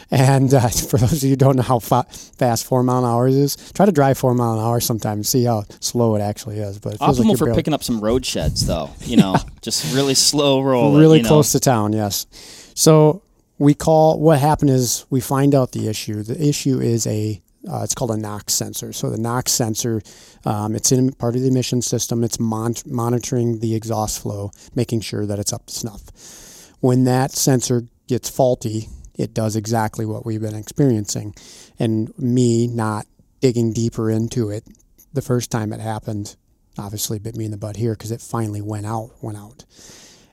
and 0.10 0.52
uh, 0.54 0.68
for 0.68 0.96
those 0.96 1.12
of 1.12 1.22
you 1.24 1.30
who 1.30 1.36
don't 1.36 1.56
know 1.56 1.62
how 1.62 1.78
fa- 1.78 2.06
fast 2.38 2.64
four 2.64 2.82
mile 2.82 3.00
an 3.00 3.04
hour 3.04 3.28
is, 3.28 3.56
try 3.72 3.84
to 3.84 3.92
drive 3.92 4.16
four 4.16 4.34
mile 4.34 4.54
an 4.54 4.60
hour 4.60 4.80
sometime. 4.80 5.22
See 5.22 5.44
how 5.44 5.64
slow 5.80 6.14
it 6.16 6.20
actually 6.20 6.58
is. 6.58 6.78
But 6.78 6.94
it 6.94 6.98
feels 6.98 7.18
like 7.18 7.26
Optimal 7.26 7.30
you're 7.30 7.36
for 7.36 7.44
barely- 7.46 7.58
picking 7.58 7.74
up 7.74 7.82
some 7.84 8.00
road 8.00 8.24
sheds, 8.24 8.66
though. 8.66 8.90
You 9.04 9.16
know, 9.18 9.36
just 9.60 9.94
really 9.94 10.14
slow 10.14 10.62
roll. 10.62 10.96
really 10.96 11.18
you 11.18 11.22
know. 11.24 11.28
close 11.28 11.52
to 11.52 11.60
town. 11.60 11.92
Yes. 11.92 12.26
So 12.74 13.22
we 13.58 13.74
call. 13.74 14.18
What 14.20 14.38
happened 14.38 14.70
is 14.70 15.04
we 15.10 15.20
find 15.20 15.54
out 15.54 15.72
the 15.72 15.88
issue. 15.88 16.22
The 16.22 16.40
issue 16.42 16.80
is 16.80 17.06
a. 17.06 17.42
Uh, 17.68 17.82
it's 17.82 17.94
called 17.94 18.10
a 18.10 18.16
NOx 18.16 18.54
sensor. 18.54 18.92
So 18.92 19.10
the 19.10 19.18
NOx 19.18 19.52
sensor, 19.52 20.00
um, 20.44 20.74
it's 20.74 20.92
in 20.92 21.12
part 21.12 21.36
of 21.36 21.42
the 21.42 21.48
emission 21.48 21.82
system. 21.82 22.24
It's 22.24 22.40
mon- 22.40 22.74
monitoring 22.86 23.60
the 23.60 23.74
exhaust 23.74 24.22
flow, 24.22 24.50
making 24.74 25.02
sure 25.02 25.26
that 25.26 25.38
it's 25.38 25.52
up 25.52 25.66
to 25.66 25.74
snuff. 25.74 26.72
When 26.80 27.04
that 27.04 27.32
sensor 27.32 27.84
gets 28.06 28.30
faulty, 28.30 28.88
it 29.14 29.34
does 29.34 29.56
exactly 29.56 30.06
what 30.06 30.24
we've 30.24 30.40
been 30.40 30.54
experiencing. 30.54 31.34
And 31.78 32.16
me 32.18 32.66
not 32.66 33.06
digging 33.40 33.72
deeper 33.72 34.10
into 34.10 34.48
it, 34.50 34.64
the 35.12 35.22
first 35.22 35.50
time 35.50 35.72
it 35.72 35.80
happened, 35.80 36.36
obviously 36.78 37.18
bit 37.18 37.36
me 37.36 37.44
in 37.44 37.50
the 37.50 37.56
butt 37.56 37.76
here 37.76 37.92
because 37.92 38.10
it 38.10 38.20
finally 38.20 38.62
went 38.62 38.86
out. 38.86 39.10
Went 39.20 39.36
out. 39.36 39.64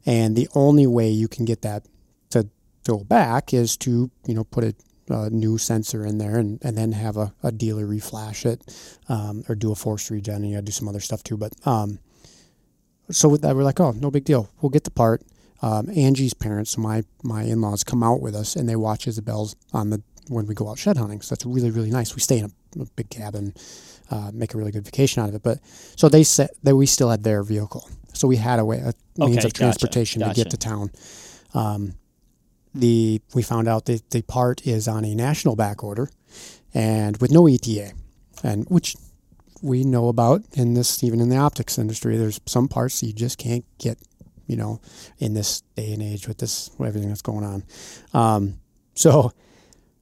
And 0.05 0.35
the 0.35 0.47
only 0.55 0.87
way 0.87 1.09
you 1.09 1.27
can 1.27 1.43
get 1.43 1.63
that 1.63 1.83
to 2.29 2.47
go 2.85 3.03
back 3.03 3.53
is 3.53 3.75
to, 3.77 4.09
you 4.25 4.33
know, 4.33 4.45
put 4.45 4.63
a, 4.63 4.75
a 5.09 5.29
new 5.29 5.57
sensor 5.57 6.05
in 6.05 6.17
there 6.17 6.37
and, 6.37 6.59
and 6.63 6.77
then 6.77 6.91
have 6.91 7.17
a, 7.17 7.33
a 7.43 7.51
dealer 7.51 7.85
reflash 7.85 8.45
it 8.45 8.61
um, 9.09 9.43
or 9.47 9.55
do 9.55 9.71
a 9.71 9.75
force 9.75 10.09
regen. 10.11 10.35
And 10.35 10.49
you 10.49 10.55
got 10.55 10.61
to 10.61 10.65
do 10.65 10.71
some 10.71 10.87
other 10.87 10.99
stuff 10.99 11.23
too. 11.23 11.37
But 11.37 11.53
um, 11.65 11.99
so 13.09 13.29
with 13.29 13.41
that, 13.41 13.55
we're 13.55 13.63
like, 13.63 13.79
oh, 13.79 13.91
no 13.91 14.11
big 14.11 14.25
deal. 14.25 14.49
We'll 14.61 14.69
get 14.69 14.83
the 14.83 14.91
part. 14.91 15.23
Um, 15.61 15.89
Angie's 15.89 16.35
parents, 16.35 16.71
so 16.71 16.81
my, 16.81 17.03
my 17.23 17.41
in 17.41 17.61
laws, 17.61 17.83
come 17.83 18.03
out 18.03 18.21
with 18.21 18.35
us 18.35 18.55
and 18.55 18.69
they 18.69 18.75
watch 18.75 19.07
Isabel's 19.07 19.55
on 19.73 19.89
the 19.89 20.03
when 20.29 20.45
we 20.45 20.53
go 20.53 20.69
out 20.69 20.77
shed 20.77 20.97
hunting. 20.97 21.21
So 21.21 21.33
that's 21.33 21.45
really, 21.45 21.71
really 21.71 21.89
nice. 21.89 22.13
We 22.13 22.21
stay 22.21 22.39
in 22.39 22.45
a, 22.45 22.81
a 22.81 22.85
big 22.95 23.09
cabin, 23.09 23.53
uh, 24.11 24.31
make 24.33 24.53
a 24.53 24.57
really 24.57 24.71
good 24.71 24.85
vacation 24.85 25.23
out 25.23 25.29
of 25.29 25.35
it. 25.35 25.41
But 25.43 25.59
so 25.95 26.09
they 26.09 26.23
said 26.23 26.49
that 26.63 26.75
we 26.75 26.85
still 26.85 27.09
had 27.09 27.23
their 27.23 27.43
vehicle. 27.43 27.89
So 28.13 28.27
we 28.27 28.35
had 28.35 28.59
a 28.59 28.65
way, 28.65 28.77
a 28.77 28.93
means 29.17 29.37
Okay, 29.37 29.47
of 29.47 29.53
gotcha, 29.53 29.53
transportation 29.53 30.21
to 30.21 30.33
get 30.33 30.49
to 30.51 30.57
town. 30.57 30.91
Um, 31.53 31.95
the 32.79 33.21
we 33.33 33.41
found 33.43 33.67
out 33.67 33.85
that 33.85 34.09
the 34.11 34.21
part 34.23 34.65
is 34.65 34.87
on 34.87 35.05
a 35.05 35.15
national 35.15 35.55
back 35.55 35.83
order, 35.83 36.09
and 36.73 37.17
with 37.17 37.31
no 37.31 37.47
ETA, 37.47 37.91
and 38.43 38.65
which 38.69 38.95
we 39.61 39.83
know 39.83 40.07
about 40.07 40.43
in 40.53 40.73
this 40.75 41.03
even 41.03 41.19
in 41.19 41.29
the 41.29 41.37
optics 41.37 41.77
industry. 41.77 42.17
There's 42.17 42.39
some 42.45 42.67
parts 42.67 43.01
you 43.01 43.11
just 43.13 43.37
can't 43.37 43.65
get, 43.79 43.97
you 44.45 44.55
know, 44.55 44.79
in 45.17 45.33
this 45.33 45.61
day 45.75 45.93
and 45.93 46.01
age 46.03 46.27
with 46.27 46.37
this 46.37 46.69
everything 46.79 47.09
that's 47.09 47.23
going 47.23 47.43
on. 47.43 47.63
Um, 48.13 48.59
so, 48.93 49.31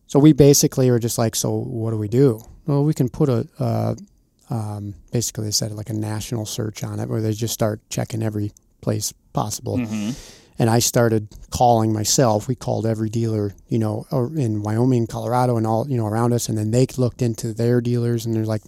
so 0.08 0.20
we 0.20 0.34
basically 0.34 0.91
were 0.91 1.00
just 1.00 1.17
like, 1.17 1.36
so 1.36 1.51
what 1.51 1.91
do 1.91 1.98
we 1.98 2.10
do? 2.10 2.41
Well, 2.67 2.84
we 2.84 2.94
can 2.94 3.08
put 3.10 3.29
a 3.29 3.96
um, 4.50 4.94
basically 5.12 5.46
they 5.46 5.51
said 5.51 5.72
like 5.72 5.89
a 5.89 5.94
national 5.94 6.46
search 6.46 6.84
on 6.84 7.00
it 7.00 7.10
where 7.10 7.22
they 7.22 7.34
just 7.34 7.53
start 7.53 7.82
checking 7.89 8.22
every 8.22 8.51
place 8.82 9.13
possible 9.34 9.77
Mhm. 9.77 10.15
And 10.58 10.70
I 10.70 10.80
started 10.80 11.28
calling 11.50 11.92
myself. 11.92 12.48
We 12.48 12.56
called 12.56 12.86
every 12.86 13.10
dealer, 13.10 13.54
you 13.68 13.80
know, 13.80 14.06
in 14.36 14.62
Wyoming, 14.62 15.08
Colorado, 15.08 15.58
and 15.58 15.68
all 15.68 15.88
you 15.90 15.98
know 15.98 16.08
around 16.08 16.34
us, 16.34 16.50
and 16.50 16.58
then 16.58 16.72
they 16.72 16.88
looked 16.98 17.22
into 17.22 17.54
their 17.54 17.82
dealers, 17.82 18.26
and 18.26 18.36
they're 18.36 18.46
like, 18.46 18.64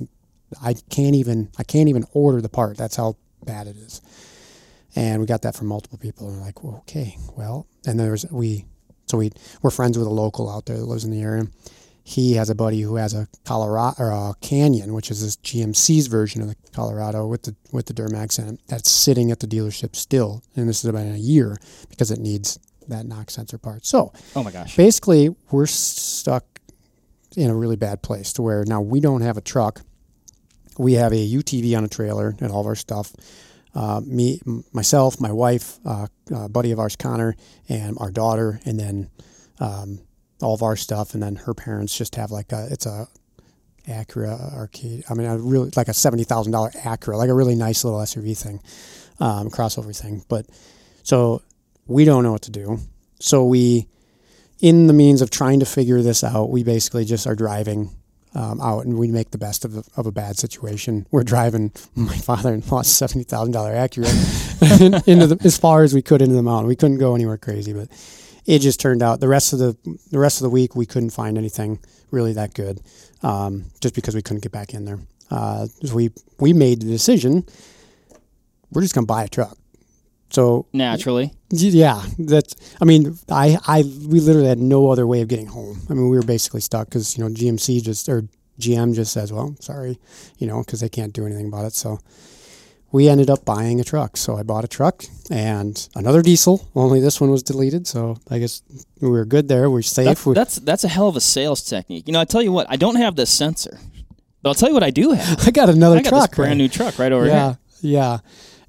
I 0.62 0.76
can't 0.90 1.16
even 1.16 1.50
I 1.58 1.64
can't 1.64 1.90
even 1.90 2.06
order 2.14 2.42
the 2.42 2.50
part. 2.50 2.78
That's 2.78 2.96
how 2.96 3.18
bad 3.46 3.68
it 3.68 3.78
is. 3.78 4.02
And 4.96 5.20
we 5.22 5.28
got 5.28 5.44
that 5.44 5.56
from 5.56 5.68
multiple 5.68 5.98
people, 5.98 6.28
and 6.28 6.38
we're 6.38 6.44
like, 6.44 6.64
well, 6.64 6.78
okay, 6.80 7.18
well, 7.36 7.68
and 7.86 8.00
there's 8.00 8.26
we, 8.32 8.66
so 9.06 9.18
we 9.18 9.32
we're 9.62 9.70
friends 9.70 9.98
with 9.98 10.08
a 10.08 10.12
local 10.12 10.50
out 10.50 10.66
there 10.66 10.78
that 10.78 10.86
lives 10.86 11.06
in 11.06 11.12
the 11.12 11.22
area. 11.22 11.48
He 12.10 12.34
has 12.36 12.50
a 12.50 12.56
buddy 12.56 12.80
who 12.82 12.96
has 12.96 13.14
a 13.14 13.28
Colorado 13.44 13.96
or 14.02 14.12
a 14.12 14.34
Canyon, 14.40 14.94
which 14.94 15.12
is 15.12 15.22
this 15.22 15.36
GMC's 15.38 16.08
version 16.08 16.42
of 16.42 16.48
the 16.48 16.56
Colorado 16.72 17.28
with 17.28 17.44
the 17.44 17.56
with 17.74 17.88
the 17.88 17.94
Duramax 17.94 18.40
in 18.40 18.48
it. 18.54 18.62
That's 18.68 18.90
sitting 18.90 19.30
at 19.30 19.42
the 19.42 19.48
dealership 19.48 19.94
still, 19.94 20.42
and 20.56 20.70
this 20.70 20.84
is 20.86 20.90
about 20.90 21.06
a 21.06 21.18
year 21.20 21.58
because 21.90 22.10
it 22.10 22.20
needs 22.20 22.60
that 22.88 23.06
NOx 23.06 23.34
sensor 23.34 23.58
part. 23.58 23.86
So 23.86 24.14
Oh 24.38 24.44
my 24.44 24.52
gosh. 24.52 24.78
basically 24.78 25.36
we're 25.52 25.66
stuck 25.66 26.46
in 27.36 27.50
a 27.50 27.56
really 27.56 27.76
bad 27.76 28.02
place 28.02 28.32
to 28.34 28.42
where 28.42 28.64
now 28.66 28.80
we 28.80 29.02
don't 29.02 29.22
have 29.22 29.36
a 29.38 29.42
truck 29.42 29.82
we 30.78 30.94
have 30.94 31.12
a 31.12 31.28
utv 31.36 31.78
on 31.78 31.84
a 31.84 31.88
trailer 31.88 32.36
and 32.40 32.52
all 32.52 32.62
of 32.62 32.66
our 32.68 32.76
stuff 32.76 33.14
uh, 33.76 34.00
me 34.06 34.40
m- 34.48 34.64
myself 34.72 35.20
my 35.20 35.32
wife 35.32 35.78
uh, 35.86 36.08
uh, 36.34 36.48
buddy 36.48 36.72
of 36.72 36.80
ours 36.80 36.96
connor 36.96 37.36
and 37.68 37.98
our 38.00 38.12
daughter 38.12 38.60
and 38.66 38.80
then 38.80 39.10
um, 39.60 40.00
all 40.42 40.54
of 40.54 40.62
our 40.62 40.76
stuff 40.76 41.14
and 41.14 41.24
then 41.24 41.36
her 41.36 41.54
parents 41.54 41.98
just 41.98 42.16
have 42.16 42.32
like 42.32 42.52
a 42.52 42.68
it's 42.72 42.86
a 42.86 43.08
Acura 43.88 44.54
arcade. 44.54 45.06
I 45.10 45.14
mean, 45.14 45.28
a 45.28 45.38
really 45.38 45.72
like 45.76 45.88
a 45.88 45.94
seventy 45.94 46.24
thousand 46.24 46.52
dollar 46.52 46.72
Acura, 46.72 47.18
like 47.18 47.30
a 47.30 47.34
really 47.34 47.56
nice 47.56 47.84
little 47.84 48.00
SUV 48.00 48.38
thing, 48.38 48.62
um, 49.20 49.50
crossover 49.50 49.98
thing. 49.98 50.24
But 50.28 50.46
so 51.04 51.42
we 51.88 52.06
don't 52.06 52.24
know 52.24 52.34
what 52.34 52.42
to 52.44 52.52
do. 52.52 52.80
So 53.20 53.46
we, 53.46 53.88
in 54.60 54.88
the 54.88 54.94
means 54.94 55.22
of 55.22 55.30
trying 55.30 55.60
to 55.62 55.66
figure 55.66 56.02
this 56.02 56.24
out, 56.24 56.50
we 56.50 56.64
basically 56.64 57.06
just 57.06 57.26
are 57.26 57.36
driving 57.36 57.92
um, 58.36 58.62
out 58.62 58.86
and 58.86 59.00
we 59.00 59.10
make 59.10 59.32
the 59.32 59.38
best 59.38 59.66
of, 59.66 59.88
of 59.98 60.06
a 60.06 60.12
bad 60.12 60.38
situation. 60.38 61.08
We're 61.10 61.24
driving 61.24 61.72
my 61.96 62.18
father-in-law's 62.18 62.92
seventy 62.92 63.24
thousand 63.24 63.54
dollar 63.54 63.74
Acura 63.74 65.08
into 65.08 65.28
the, 65.28 65.46
as 65.46 65.58
far 65.58 65.84
as 65.84 65.94
we 65.94 66.02
could 66.02 66.22
into 66.22 66.36
the 66.36 66.44
mountain. 66.44 66.68
We 66.68 66.76
couldn't 66.76 66.98
go 66.98 67.16
anywhere 67.16 67.38
crazy, 67.38 67.72
but 67.72 67.88
it 68.48 68.60
just 68.60 68.80
turned 68.80 69.04
out 69.04 69.20
the 69.20 69.28
rest 69.28 69.54
of 69.54 69.60
the 69.60 69.78
the 70.10 70.18
rest 70.18 70.40
of 70.40 70.44
the 70.44 70.50
week 70.50 70.76
we 70.76 70.86
couldn't 70.86 71.12
find 71.12 71.38
anything 71.38 71.80
really 72.10 72.34
that 72.34 72.54
good, 72.54 72.82
um, 73.22 73.66
just 73.82 73.94
because 73.94 74.16
we 74.16 74.22
couldn't 74.22 74.42
get 74.42 74.52
back 74.52 74.74
in 74.74 74.86
there. 74.86 75.00
Uh, 75.30 75.68
so 75.84 75.94
we 75.94 76.10
we 76.40 76.54
made 76.54 76.82
the 76.82 76.88
decision. 76.88 77.46
We're 78.72 78.82
just 78.82 78.96
gonna 78.96 79.06
buy 79.06 79.26
a 79.26 79.28
truck. 79.28 79.58
So 80.30 80.66
Naturally. 80.74 81.34
yeah, 81.50 82.04
that's. 82.20 82.56
I 82.82 82.86
mean, 82.86 83.18
I, 83.30 83.58
I, 83.66 83.82
we 83.82 84.20
literally 84.20 84.50
had 84.50 84.60
no 84.60 84.92
other 84.92 85.08
way 85.08 85.22
of 85.22 85.30
getting 85.30 85.48
home. 85.48 85.82
I 85.90 85.94
mean, 85.94 86.10
we 86.10 86.18
were 86.18 86.24
basically 86.24 86.62
stuck 86.62 86.88
because 86.88 87.18
you 87.18 87.24
know 87.24 87.30
GMC 87.30 87.82
just 87.82 88.10
or 88.10 88.24
GM 88.60 88.94
just 88.94 89.14
says, 89.14 89.32
well, 89.32 89.56
sorry, 89.60 90.00
you 90.38 90.48
know, 90.48 90.60
because 90.60 90.80
they 90.82 90.90
can't 90.90 91.14
do 91.14 91.26
anything 91.26 91.48
about 91.48 91.66
it. 91.66 91.74
So 91.74 92.00
we 92.92 93.10
ended 93.10 93.30
up 93.30 93.44
buying 93.46 93.80
a 93.80 93.84
truck. 93.84 94.18
So 94.18 94.38
I 94.38 94.44
bought 94.44 94.64
a 94.64 94.68
truck 94.68 95.04
and 95.30 95.88
another 95.96 96.22
diesel. 96.22 96.68
Only 96.76 97.00
this 97.00 97.20
one 97.20 97.30
was 97.32 97.44
deleted. 97.44 97.86
So 97.88 98.18
I 98.30 98.40
guess 98.40 98.62
we 99.02 99.10
were 99.10 99.26
good 99.26 99.48
there. 99.48 99.70
We're 99.70 99.82
safe. 99.82 100.06
That's, 100.06 100.26
we, 100.26 100.34
that's 100.34 100.56
that's 100.58 100.84
a 100.84 100.88
hell 100.88 101.08
of 101.08 101.16
a 101.16 101.22
sales 101.22 101.62
technique. 101.64 102.08
You 102.08 102.14
know, 102.14 102.20
I 102.22 102.26
tell 102.26 102.42
you 102.42 102.52
what, 102.52 102.68
I 102.70 102.76
don't 102.76 102.96
have 102.96 103.16
this 103.16 103.30
sensor, 103.30 103.80
but 104.42 104.50
I'll 104.50 104.56
tell 104.56 104.70
you 104.70 104.74
what 104.74 104.84
I 104.84 104.92
do 104.92 105.12
have. 105.12 105.40
I 105.48 105.52
got 105.52 105.70
another 105.70 105.98
I 105.98 106.02
got 106.02 106.10
truck. 106.10 106.30
this 106.32 106.36
brand 106.38 106.52
right? 106.52 106.58
new 106.58 106.70
truck 106.70 106.98
right 106.98 107.12
over 107.12 107.26
yeah, 107.26 107.32
here. 107.32 107.58
yeah, 107.82 108.00
Yeah. 108.00 108.18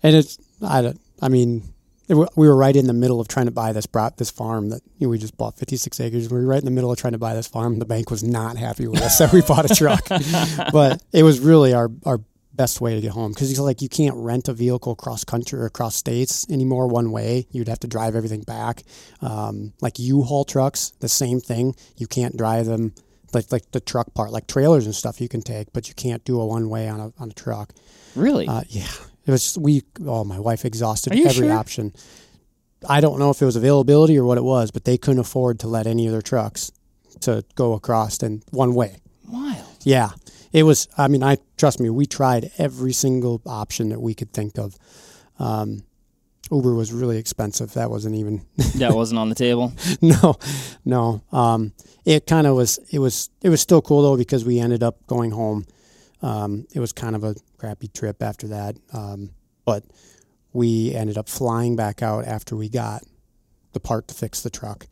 and 0.03 0.17
it's 0.17 0.39
I 0.67 0.83
don't. 0.83 1.01
I 1.21 1.29
mean, 1.29 1.63
we 2.09 2.25
were 2.49 2.57
right 2.57 2.75
in 2.75 2.87
the 2.87 2.93
middle 2.93 3.21
of 3.21 3.29
trying 3.29 3.47
to 3.47 3.53
buy 3.53 3.73
this 3.73 3.87
brought 3.87 4.17
this 4.17 4.31
farm 4.31 4.71
that 4.71 4.81
you 4.99 5.07
know, 5.07 5.11
we 5.11 5.19
just 5.19 5.37
bought 5.37 5.59
56 5.59 6.01
acres. 6.01 6.31
We 6.31 6.39
were 6.39 6.47
right 6.47 6.59
in 6.59 6.65
the 6.65 6.71
middle 6.71 6.91
of 6.91 6.99
trying 6.99 7.13
to 7.13 7.19
buy 7.19 7.35
this 7.35 7.47
farm. 7.47 7.79
The 7.79 7.85
bank 7.85 8.11
was 8.11 8.23
not 8.25 8.57
happy 8.57 8.87
with 8.89 9.01
us 9.03 9.19
that 9.19 9.33
we 9.33 9.43
bought 9.43 9.71
a 9.71 9.75
truck, 9.75 10.09
but 10.73 11.03
it 11.13 11.23
was 11.23 11.39
really 11.41 11.75
our 11.75 11.91
our 12.05 12.21
best 12.59 12.81
way 12.81 12.95
to 12.95 13.01
get 13.01 13.13
home 13.13 13.33
because 13.33 13.51
it's 13.51 13.61
like 13.61 13.81
you 13.81 13.89
can't 13.89 14.17
rent 14.17 14.49
a 14.49 14.53
vehicle 14.53 14.97
cross 14.97 15.25
country 15.25 15.59
or 15.59 15.67
across 15.67 15.95
states 15.95 16.45
anymore 16.51 16.89
one 16.89 17.13
way. 17.13 17.47
You'd 17.53 17.69
have 17.69 17.79
to 17.81 17.87
drive 17.87 18.15
everything 18.15 18.43
back. 18.43 18.83
Um, 19.23 19.73
like 19.81 19.99
U-Haul 19.99 20.45
trucks, 20.45 20.93
the 20.99 21.09
same 21.09 21.41
thing. 21.41 21.77
You 21.97 22.07
can't 22.07 22.37
drive 22.37 22.67
them. 22.67 22.95
Like, 23.33 23.53
like 23.53 23.71
the 23.73 23.81
truck 23.81 24.13
part, 24.15 24.33
like 24.33 24.47
trailers 24.47 24.87
and 24.87 24.95
stuff, 24.95 25.21
you 25.21 25.29
can 25.29 25.43
take, 25.43 25.73
but 25.75 25.87
you 25.87 25.95
can't 25.95 26.25
do 26.25 26.41
a 26.41 26.47
one 26.47 26.71
way 26.71 26.89
on 26.89 26.99
a 26.99 27.13
on 27.19 27.31
a 27.31 27.35
truck. 27.35 27.75
Really? 28.15 28.49
Uh, 28.49 28.63
yeah, 28.69 28.89
it 29.27 29.31
was 29.31 29.57
we. 29.59 29.83
Oh, 30.07 30.25
my 30.25 30.41
wife 30.41 30.65
exhausted 30.65 31.13
every 31.13 31.31
sure? 31.31 31.53
option. 31.53 31.93
I 32.89 33.03
don't 33.03 33.19
know 33.19 33.29
if 33.29 33.43
it 33.43 33.45
was 33.45 33.55
availability 33.55 34.19
or 34.19 34.25
what 34.25 34.39
it 34.39 34.45
was, 34.45 34.71
but 34.71 34.85
they 34.85 34.97
couldn't 34.97 35.21
afford 35.21 35.61
to 35.61 35.69
let 35.69 35.87
any 35.87 36.07
of 36.07 36.13
their 36.13 36.23
trucks 36.23 36.73
to 37.21 37.45
go 37.55 37.75
across 37.75 38.23
in 38.23 38.43
one 38.51 38.75
way. 38.75 38.97
Wild. 39.29 39.67
Yeah, 39.85 40.11
it 40.59 40.65
was. 40.65 40.89
I 40.99 41.09
mean, 41.09 41.23
I 41.23 41.39
trust 41.57 41.81
me. 41.81 41.89
We 41.91 42.07
tried 42.07 42.51
every 42.59 42.93
single 42.93 43.41
option 43.47 43.91
that 43.91 44.01
we 44.01 44.15
could 44.15 44.33
think 44.33 44.59
of. 44.59 44.77
Um, 45.39 45.85
Uber 46.51 46.75
was 46.75 46.93
really 46.93 47.19
expensive. 47.19 47.75
That 47.75 47.91
wasn't 47.91 48.17
even. 48.17 48.45
That 48.79 48.95
wasn't 48.95 49.19
on 49.19 49.29
the 49.29 49.35
table. 49.35 49.73
no, 50.01 50.37
no. 50.85 51.23
Um, 51.33 51.73
it 52.05 52.27
kind 52.27 52.47
of 52.47 52.57
was. 52.57 52.79
It 52.91 52.99
was. 52.99 53.31
It 53.43 53.51
was 53.51 53.61
still 53.61 53.83
cool 53.83 54.03
though 54.03 54.17
because 54.17 54.45
we 54.45 54.59
ended 54.59 54.83
up 54.83 55.07
going 55.07 55.31
home. 55.31 55.65
Um, 56.23 56.67
it 56.75 56.81
was 56.81 56.93
kind 56.93 57.15
of 57.15 57.23
a 57.23 57.37
crappy 57.59 57.89
trip 57.89 58.23
after 58.23 58.49
that, 58.49 58.77
um, 58.93 59.31
but 59.65 59.85
we 60.53 60.93
ended 60.93 61.17
up 61.17 61.29
flying 61.29 61.77
back 61.77 62.03
out 62.03 62.25
after 62.25 62.57
we 62.57 62.69
got 62.69 63.05
the 63.73 63.79
part 63.81 64.09
to 64.09 64.15
fix 64.15 64.41
the 64.43 64.51
truck, 64.51 64.89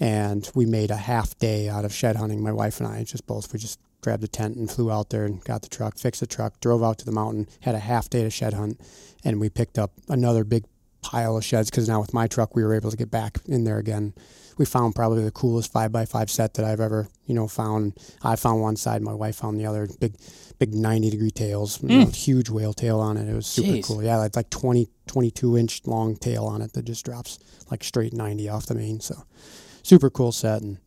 and 0.00 0.50
we 0.54 0.64
made 0.64 0.90
a 0.90 0.96
half 0.96 1.38
day 1.38 1.68
out 1.68 1.84
of 1.84 1.92
shed 1.92 2.16
hunting. 2.16 2.42
My 2.42 2.52
wife 2.52 2.80
and 2.80 2.86
I 2.86 3.04
just 3.04 3.26
both 3.26 3.52
we 3.52 3.58
just 3.58 3.78
grabbed 4.02 4.24
a 4.24 4.28
tent 4.28 4.56
and 4.56 4.70
flew 4.70 4.90
out 4.90 5.10
there 5.10 5.24
and 5.24 5.42
got 5.44 5.62
the 5.62 5.68
truck, 5.68 5.96
fixed 5.96 6.20
the 6.20 6.26
truck, 6.26 6.60
drove 6.60 6.82
out 6.82 6.98
to 6.98 7.04
the 7.04 7.12
mountain, 7.12 7.48
had 7.60 7.74
a 7.74 7.78
half 7.78 8.10
day 8.10 8.22
to 8.22 8.30
shed 8.30 8.52
hunt, 8.52 8.80
and 9.24 9.40
we 9.40 9.48
picked 9.48 9.78
up 9.78 9.92
another 10.08 10.44
big 10.44 10.64
pile 11.02 11.36
of 11.36 11.44
sheds 11.44 11.70
because 11.70 11.88
now 11.88 12.00
with 12.00 12.14
my 12.14 12.26
truck 12.26 12.54
we 12.54 12.62
were 12.62 12.74
able 12.74 12.90
to 12.90 12.96
get 12.96 13.10
back 13.10 13.38
in 13.46 13.64
there 13.64 13.78
again. 13.78 14.14
We 14.58 14.66
found 14.66 14.94
probably 14.94 15.24
the 15.24 15.30
coolest 15.30 15.72
five 15.72 15.90
by 15.90 16.04
five 16.04 16.30
set 16.30 16.54
that 16.54 16.64
I've 16.64 16.80
ever 16.80 17.08
you 17.26 17.34
know 17.34 17.48
found. 17.48 17.94
I 18.22 18.36
found 18.36 18.60
one 18.60 18.76
side, 18.76 19.02
my 19.02 19.14
wife 19.14 19.36
found 19.36 19.58
the 19.58 19.66
other. 19.66 19.88
Big, 19.98 20.14
big 20.58 20.74
ninety 20.74 21.10
degree 21.10 21.30
tails, 21.30 21.82
you 21.82 21.88
know, 21.88 22.04
hmm. 22.04 22.10
huge 22.10 22.50
whale 22.50 22.72
tail 22.72 23.00
on 23.00 23.16
it. 23.16 23.28
It 23.28 23.34
was 23.34 23.46
super 23.46 23.68
Jeez. 23.68 23.86
cool. 23.86 24.02
Yeah, 24.02 24.24
it's 24.24 24.36
like 24.36 24.50
20, 24.50 24.88
22 25.06 25.56
inch 25.56 25.86
long 25.86 26.16
tail 26.16 26.44
on 26.44 26.60
it 26.62 26.74
that 26.74 26.84
just 26.84 27.04
drops 27.04 27.38
like 27.70 27.82
straight 27.82 28.12
ninety 28.12 28.48
off 28.48 28.66
the 28.66 28.74
main. 28.74 29.00
So 29.00 29.24
super 29.82 30.10
cool 30.10 30.32
set. 30.32 30.62
And 30.62 30.78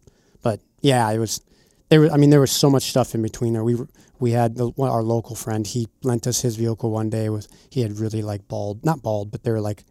but 0.42 0.62
yeah, 0.82 1.10
it 1.12 1.18
was 1.18 1.42
there. 1.90 2.02
Was, 2.02 2.12
I 2.12 2.18
mean, 2.18 2.30
there 2.30 2.42
was 2.42 2.52
so 2.52 2.70
much 2.70 2.84
stuff 2.84 3.16
in 3.16 3.22
between 3.22 3.54
there. 3.54 3.64
We 3.64 3.78
we 4.20 4.32
had 4.32 4.56
the, 4.56 4.72
our 4.80 5.04
local 5.04 5.36
friend. 5.36 5.66
He 5.68 5.88
lent 6.04 6.26
us 6.28 6.42
his 6.42 6.56
vehicle 6.56 6.92
one 6.92 7.10
day. 7.10 7.30
With 7.30 7.48
he 7.70 7.82
had 7.82 8.00
really 8.00 8.22
like 8.22 8.48
bald, 8.48 8.84
not 8.86 9.02
bald, 9.02 9.32
but 9.32 9.44
they 9.44 9.52
were 9.52 9.62
like 9.62 9.84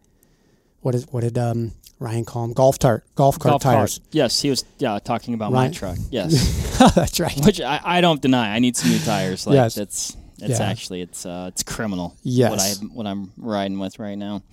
what 0.81 0.95
is 0.95 1.05
what 1.11 1.21
did 1.21 1.37
um 1.37 1.71
Ryan 1.99 2.25
call 2.25 2.43
them? 2.43 2.53
Golf 2.53 2.77
tart, 2.77 3.05
golf 3.15 3.39
cart 3.39 3.51
Golf 3.53 3.63
cart. 3.63 3.75
tires. 3.77 4.01
Yes, 4.11 4.41
he 4.41 4.49
was 4.49 4.65
yeah, 4.79 4.99
talking 5.03 5.33
about 5.33 5.51
my 5.51 5.69
truck. 5.69 5.97
Yes. 6.11 6.73
That's 6.93 7.19
right. 7.19 7.33
Which 7.45 7.61
I, 7.61 7.79
I 7.83 8.01
don't 8.01 8.21
deny. 8.21 8.53
I 8.53 8.59
need 8.59 8.75
some 8.75 8.91
new 8.91 8.99
tires. 8.99 9.47
Like 9.47 9.55
Yes. 9.55 9.75
that's 9.75 10.17
it's 10.41 10.59
Yeah. 10.59 10.65
actually 10.69 11.01
it's 11.01 11.25
uh 11.25 11.45
it's 11.51 11.63
criminal. 11.63 12.09
What 12.09 12.17
Yes. 12.23 12.81
I 12.81 12.85
what 12.87 13.07
I'm 13.07 13.31
riding 13.37 13.79
with 13.79 13.97
right 13.99 14.17
now. 14.17 14.43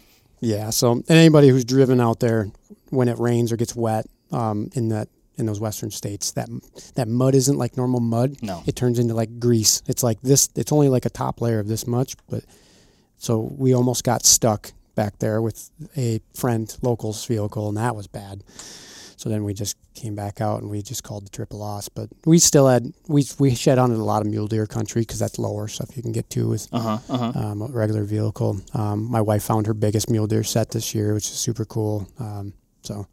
Yeah. 0.41 0.71
So, 0.71 0.93
and 0.93 1.05
anybody 1.11 1.49
who's 1.49 1.65
driven 1.65 2.01
out 2.01 2.21
there 2.21 2.49
when 2.91 3.09
it 3.09 3.19
rains 3.19 3.53
or 3.53 3.57
gets 3.57 3.75
wet 3.77 4.07
um, 4.33 4.71
in 4.75 4.89
that 4.89 5.09
in 5.39 5.47
those 5.47 5.61
western 5.61 5.91
states, 5.91 6.33
that 6.33 6.49
that 6.95 7.09
mud 7.09 7.35
isn't 7.35 7.57
like 7.57 7.77
normal 7.77 8.01
mud. 8.01 8.37
No. 8.43 8.63
It 8.67 8.77
turns 8.77 8.99
into 8.99 9.15
like 9.15 9.39
grease. 9.41 9.83
It's 9.87 10.03
like 10.03 10.21
this. 10.23 10.49
It's 10.57 10.73
only 10.73 10.89
like 10.89 11.07
a 11.07 11.11
top 11.11 11.41
layer 11.41 11.59
of 11.59 11.69
this 11.69 11.87
much, 11.87 12.17
but 12.29 12.45
so 13.17 13.53
we 13.57 13.75
almost 13.75 14.05
got 14.05 14.25
stuck 14.25 14.73
back 14.95 15.19
there 15.21 15.41
with 15.41 15.71
a 15.97 16.21
friend 16.35 16.77
local's 16.83 17.25
vehicle, 17.25 17.69
and 17.69 17.77
that 17.79 17.97
was 17.97 18.07
bad. 18.07 18.43
So 19.17 19.29
then 19.29 19.45
we 19.45 19.55
just 19.55 19.77
came 19.95 20.17
back 20.17 20.41
out 20.41 20.63
and 20.63 20.69
we 20.71 20.83
just 20.83 21.05
called 21.05 21.25
the 21.25 21.31
trip 21.31 21.53
a 21.53 21.57
loss. 21.57 21.89
But 21.89 22.09
we 22.27 22.41
still 22.41 22.67
had 22.67 22.93
we 23.07 23.25
we 23.39 23.55
shed 23.55 23.79
on 23.79 23.93
a 23.93 23.97
lot 24.05 24.21
of 24.23 24.27
mule 24.29 24.49
deer 24.49 24.67
country 24.67 25.03
because 25.03 25.21
that's 25.21 25.39
lower 25.39 25.69
stuff 25.69 25.97
you 25.97 26.03
can 26.03 26.11
get 26.11 26.29
to 26.31 26.49
with 26.49 26.67
Uh 26.73 26.81
huh. 26.81 26.99
Uh 27.09 27.19
huh. 27.33 27.33
um, 27.39 27.63
a 27.63 27.67
regular 27.69 28.03
vehicle. 28.03 28.61
Um, 28.75 29.09
my 29.09 29.21
wife 29.21 29.45
found 29.45 29.67
her 29.69 29.75
biggest 29.75 30.11
mule 30.11 30.27
deer 30.27 30.43
set 30.43 30.71
this 30.71 30.93
year, 30.93 31.15
which 31.15 31.27
is 31.27 31.35
super 31.39 31.65
cool. 31.65 32.09
Um, 32.19 32.53
so, 32.83 33.07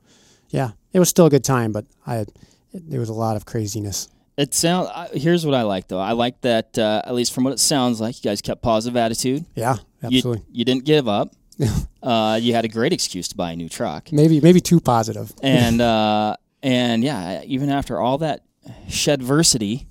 yeah, 0.49 0.71
it 0.93 0.99
was 0.99 1.09
still 1.09 1.25
a 1.25 1.29
good 1.29 1.43
time, 1.43 1.71
but 1.71 1.85
I 2.05 2.17
it, 2.19 2.29
there 2.73 2.99
was 2.99 3.09
a 3.09 3.13
lot 3.13 3.35
of 3.35 3.45
craziness. 3.45 4.07
It 4.37 4.53
sound. 4.53 4.89
uh, 4.93 5.07
Here's 5.13 5.45
what 5.45 5.53
I 5.55 5.63
like 5.63 5.87
though. 5.87 5.99
I 5.99 6.13
like 6.13 6.39
that 6.41 6.77
uh, 6.77 7.01
at 7.05 7.13
least 7.13 7.33
from 7.33 7.43
what 7.43 7.51
it 7.53 7.59
sounds 7.59 7.99
like, 7.99 8.23
you 8.23 8.29
guys 8.29 8.41
kept 8.41 8.61
positive 8.61 8.95
attitude. 8.95 9.45
Yeah, 9.55 9.75
You, 10.07 10.17
absolutely. 10.19 10.45
you 10.51 10.63
didn't 10.65 10.85
give 10.85 11.07
up. 11.07 11.33
uh, 12.03 12.39
you 12.41 12.53
had 12.53 12.63
a 12.63 12.69
great 12.69 12.93
excuse 12.93 13.27
to 13.29 13.35
buy 13.35 13.51
a 13.51 13.55
new 13.55 13.67
truck, 13.67 14.11
maybe 14.13 14.39
maybe 14.39 14.61
too 14.61 14.79
positive. 14.79 15.31
and 15.43 15.81
uh, 15.81 16.35
and 16.63 17.03
yeah, 17.03 17.41
even 17.45 17.69
after 17.69 17.99
all 17.99 18.19
that 18.19 18.43
shedversity, 18.87 19.85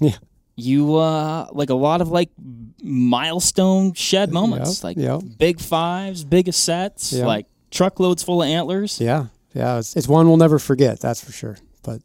Yeah. 0.00 0.16
you 0.56 0.96
uh, 0.96 1.46
like 1.52 1.70
a 1.70 1.74
lot 1.74 2.00
of 2.02 2.08
like 2.10 2.30
milestone 2.82 3.92
shed 3.94 4.32
moments, 4.32 4.78
Yep, 4.78 4.84
like 4.84 4.96
yep. 4.98 5.20
big 5.38 5.60
fives, 5.60 6.24
big 6.24 6.52
sets, 6.52 7.12
Yep. 7.12 7.26
like 7.26 7.46
truckloads 7.70 8.22
full 8.22 8.42
of 8.42 8.48
antlers. 8.48 9.00
Yeah, 9.00 9.26
yeah. 9.54 9.78
It's, 9.78 9.96
it's 9.96 10.08
one 10.08 10.28
we'll 10.28 10.36
never 10.36 10.58
forget. 10.58 11.00
That's 11.00 11.24
for 11.24 11.32
sure. 11.32 11.56
But 11.82 12.02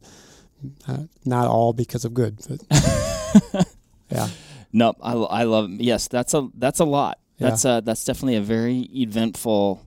uh, 0.87 1.03
not 1.25 1.47
all 1.47 1.73
because 1.73 2.05
of 2.05 2.13
good. 2.13 2.39
But 2.47 3.67
yeah. 4.09 4.27
Nope, 4.71 4.97
I, 5.01 5.13
I 5.13 5.43
love. 5.43 5.69
Yes, 5.71 6.07
that's 6.07 6.33
a 6.33 6.49
that's 6.55 6.79
a 6.79 6.85
lot. 6.85 7.19
Yeah. 7.37 7.49
That's 7.49 7.65
a 7.65 7.81
that's 7.83 8.05
definitely 8.05 8.35
a 8.35 8.41
very 8.41 8.87
eventful 8.93 9.85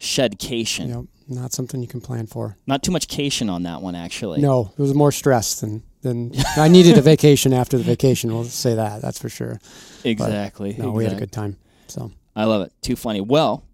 shedcation. 0.00 0.88
Yep. 0.88 1.04
Not 1.30 1.52
something 1.52 1.82
you 1.82 1.88
can 1.88 2.00
plan 2.00 2.26
for. 2.26 2.56
Not 2.66 2.82
too 2.82 2.90
much 2.90 3.06
cation 3.06 3.50
on 3.50 3.64
that 3.64 3.82
one, 3.82 3.94
actually. 3.94 4.40
No, 4.40 4.72
it 4.76 4.80
was 4.80 4.94
more 4.94 5.12
stress 5.12 5.60
than 5.60 5.82
than 6.02 6.32
I 6.56 6.68
needed 6.68 6.96
a 6.96 7.02
vacation 7.02 7.52
after 7.52 7.76
the 7.76 7.84
vacation. 7.84 8.32
We'll 8.32 8.44
say 8.44 8.74
that. 8.74 9.02
That's 9.02 9.18
for 9.18 9.28
sure. 9.28 9.60
exactly. 10.04 10.74
No, 10.78 10.90
we 10.90 11.04
had 11.04 11.12
a 11.12 11.16
good 11.16 11.32
time. 11.32 11.56
So 11.88 12.12
I 12.34 12.44
love 12.44 12.62
it. 12.62 12.72
Too 12.82 12.96
funny. 12.96 13.20
Well, 13.20 13.64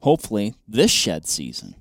hopefully 0.00 0.54
this 0.66 0.90
shed 0.90 1.26
season 1.26 1.74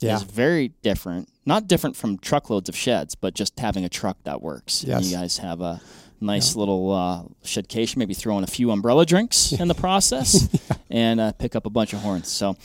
yeah, 0.00 0.16
is 0.16 0.22
very 0.22 0.68
different. 0.82 1.28
Not 1.44 1.68
different 1.68 1.96
from 1.96 2.18
truckloads 2.18 2.68
of 2.68 2.76
sheds, 2.76 3.14
but 3.14 3.34
just 3.34 3.58
having 3.58 3.84
a 3.84 3.88
truck 3.88 4.18
that 4.24 4.42
works. 4.42 4.82
And 4.82 4.90
Yes. 4.90 5.10
you 5.10 5.16
guys 5.16 5.38
have 5.38 5.60
a 5.60 5.80
nice 6.20 6.56
little 6.56 6.92
uh, 6.92 7.22
shedcation. 7.44 7.96
Maybe 7.98 8.14
throw 8.14 8.36
in 8.38 8.44
a 8.44 8.48
few 8.48 8.70
umbrella 8.70 9.06
drinks 9.06 9.52
in 9.60 9.68
the 9.68 9.74
process, 9.74 10.48
and 10.90 11.20
uh, 11.20 11.32
pick 11.32 11.54
up 11.54 11.66
a 11.66 11.70
bunch 11.70 11.92
of 11.92 12.00
horns. 12.00 12.28
So, 12.28 12.56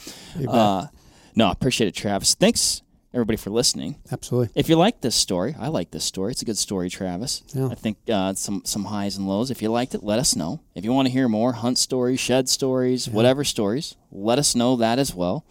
uh, 0.47 0.87
no, 1.35 1.47
I 1.47 1.51
appreciate 1.51 1.87
it, 1.87 1.95
Travis. 1.95 2.33
Thanks 2.35 2.81
everybody 3.13 3.35
for 3.35 3.49
listening. 3.49 3.97
absolutely. 4.11 4.49
If 4.55 4.69
you 4.69 4.77
like 4.77 5.01
this 5.01 5.15
story, 5.15 5.53
I 5.59 5.67
like 5.67 5.91
this 5.91 6.05
story. 6.05 6.31
It's 6.31 6.41
a 6.41 6.45
good 6.45 6.57
story, 6.57 6.89
Travis. 6.89 7.43
Yeah. 7.53 7.67
I 7.67 7.75
think 7.75 7.97
uh, 8.09 8.33
some 8.35 8.61
some 8.65 8.85
highs 8.85 9.17
and 9.17 9.27
lows. 9.27 9.51
If 9.51 9.61
you 9.61 9.69
liked 9.69 9.93
it, 9.93 10.01
let 10.01 10.17
us 10.17 10.35
know. 10.35 10.61
If 10.75 10.85
you 10.85 10.93
want 10.93 11.07
to 11.07 11.11
hear 11.11 11.27
more 11.27 11.51
hunt 11.53 11.77
stories, 11.77 12.19
shed 12.21 12.47
stories, 12.49 13.07
whatever 13.09 13.43
stories, 13.43 13.95
let 14.11 14.39
us 14.39 14.55
know 14.55 14.77
that 14.77 14.97
as 14.97 15.13
well. 15.13 15.45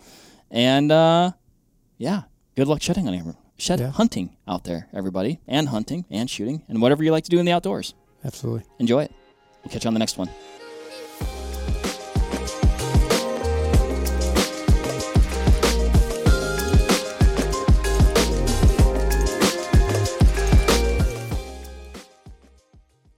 And 0.50 0.90
uh, 0.90 1.32
yeah, 2.00 2.22
good 2.56 2.66
luck 2.66 2.80
shedding 2.82 3.06
on 3.06 3.14
everyone. 3.14 3.36
Shed 3.58 3.78
Yeah. 3.78 3.90
hunting 3.90 4.34
out 4.48 4.64
there, 4.64 4.88
everybody, 4.94 5.38
and 5.46 5.68
hunting 5.68 6.06
and 6.10 6.30
shooting 6.30 6.62
and 6.66 6.80
whatever 6.80 7.04
you 7.04 7.12
like 7.12 7.24
to 7.24 7.30
do 7.30 7.38
in 7.38 7.44
the 7.44 7.52
outdoors. 7.52 7.92
Absolutely. 8.24 8.64
Enjoy 8.78 9.02
it. 9.02 9.12
We'll 9.62 9.70
catch 9.70 9.84
you 9.84 9.88
on 9.88 9.94
the 9.94 9.98
next 10.00 10.16
one. 10.16 10.30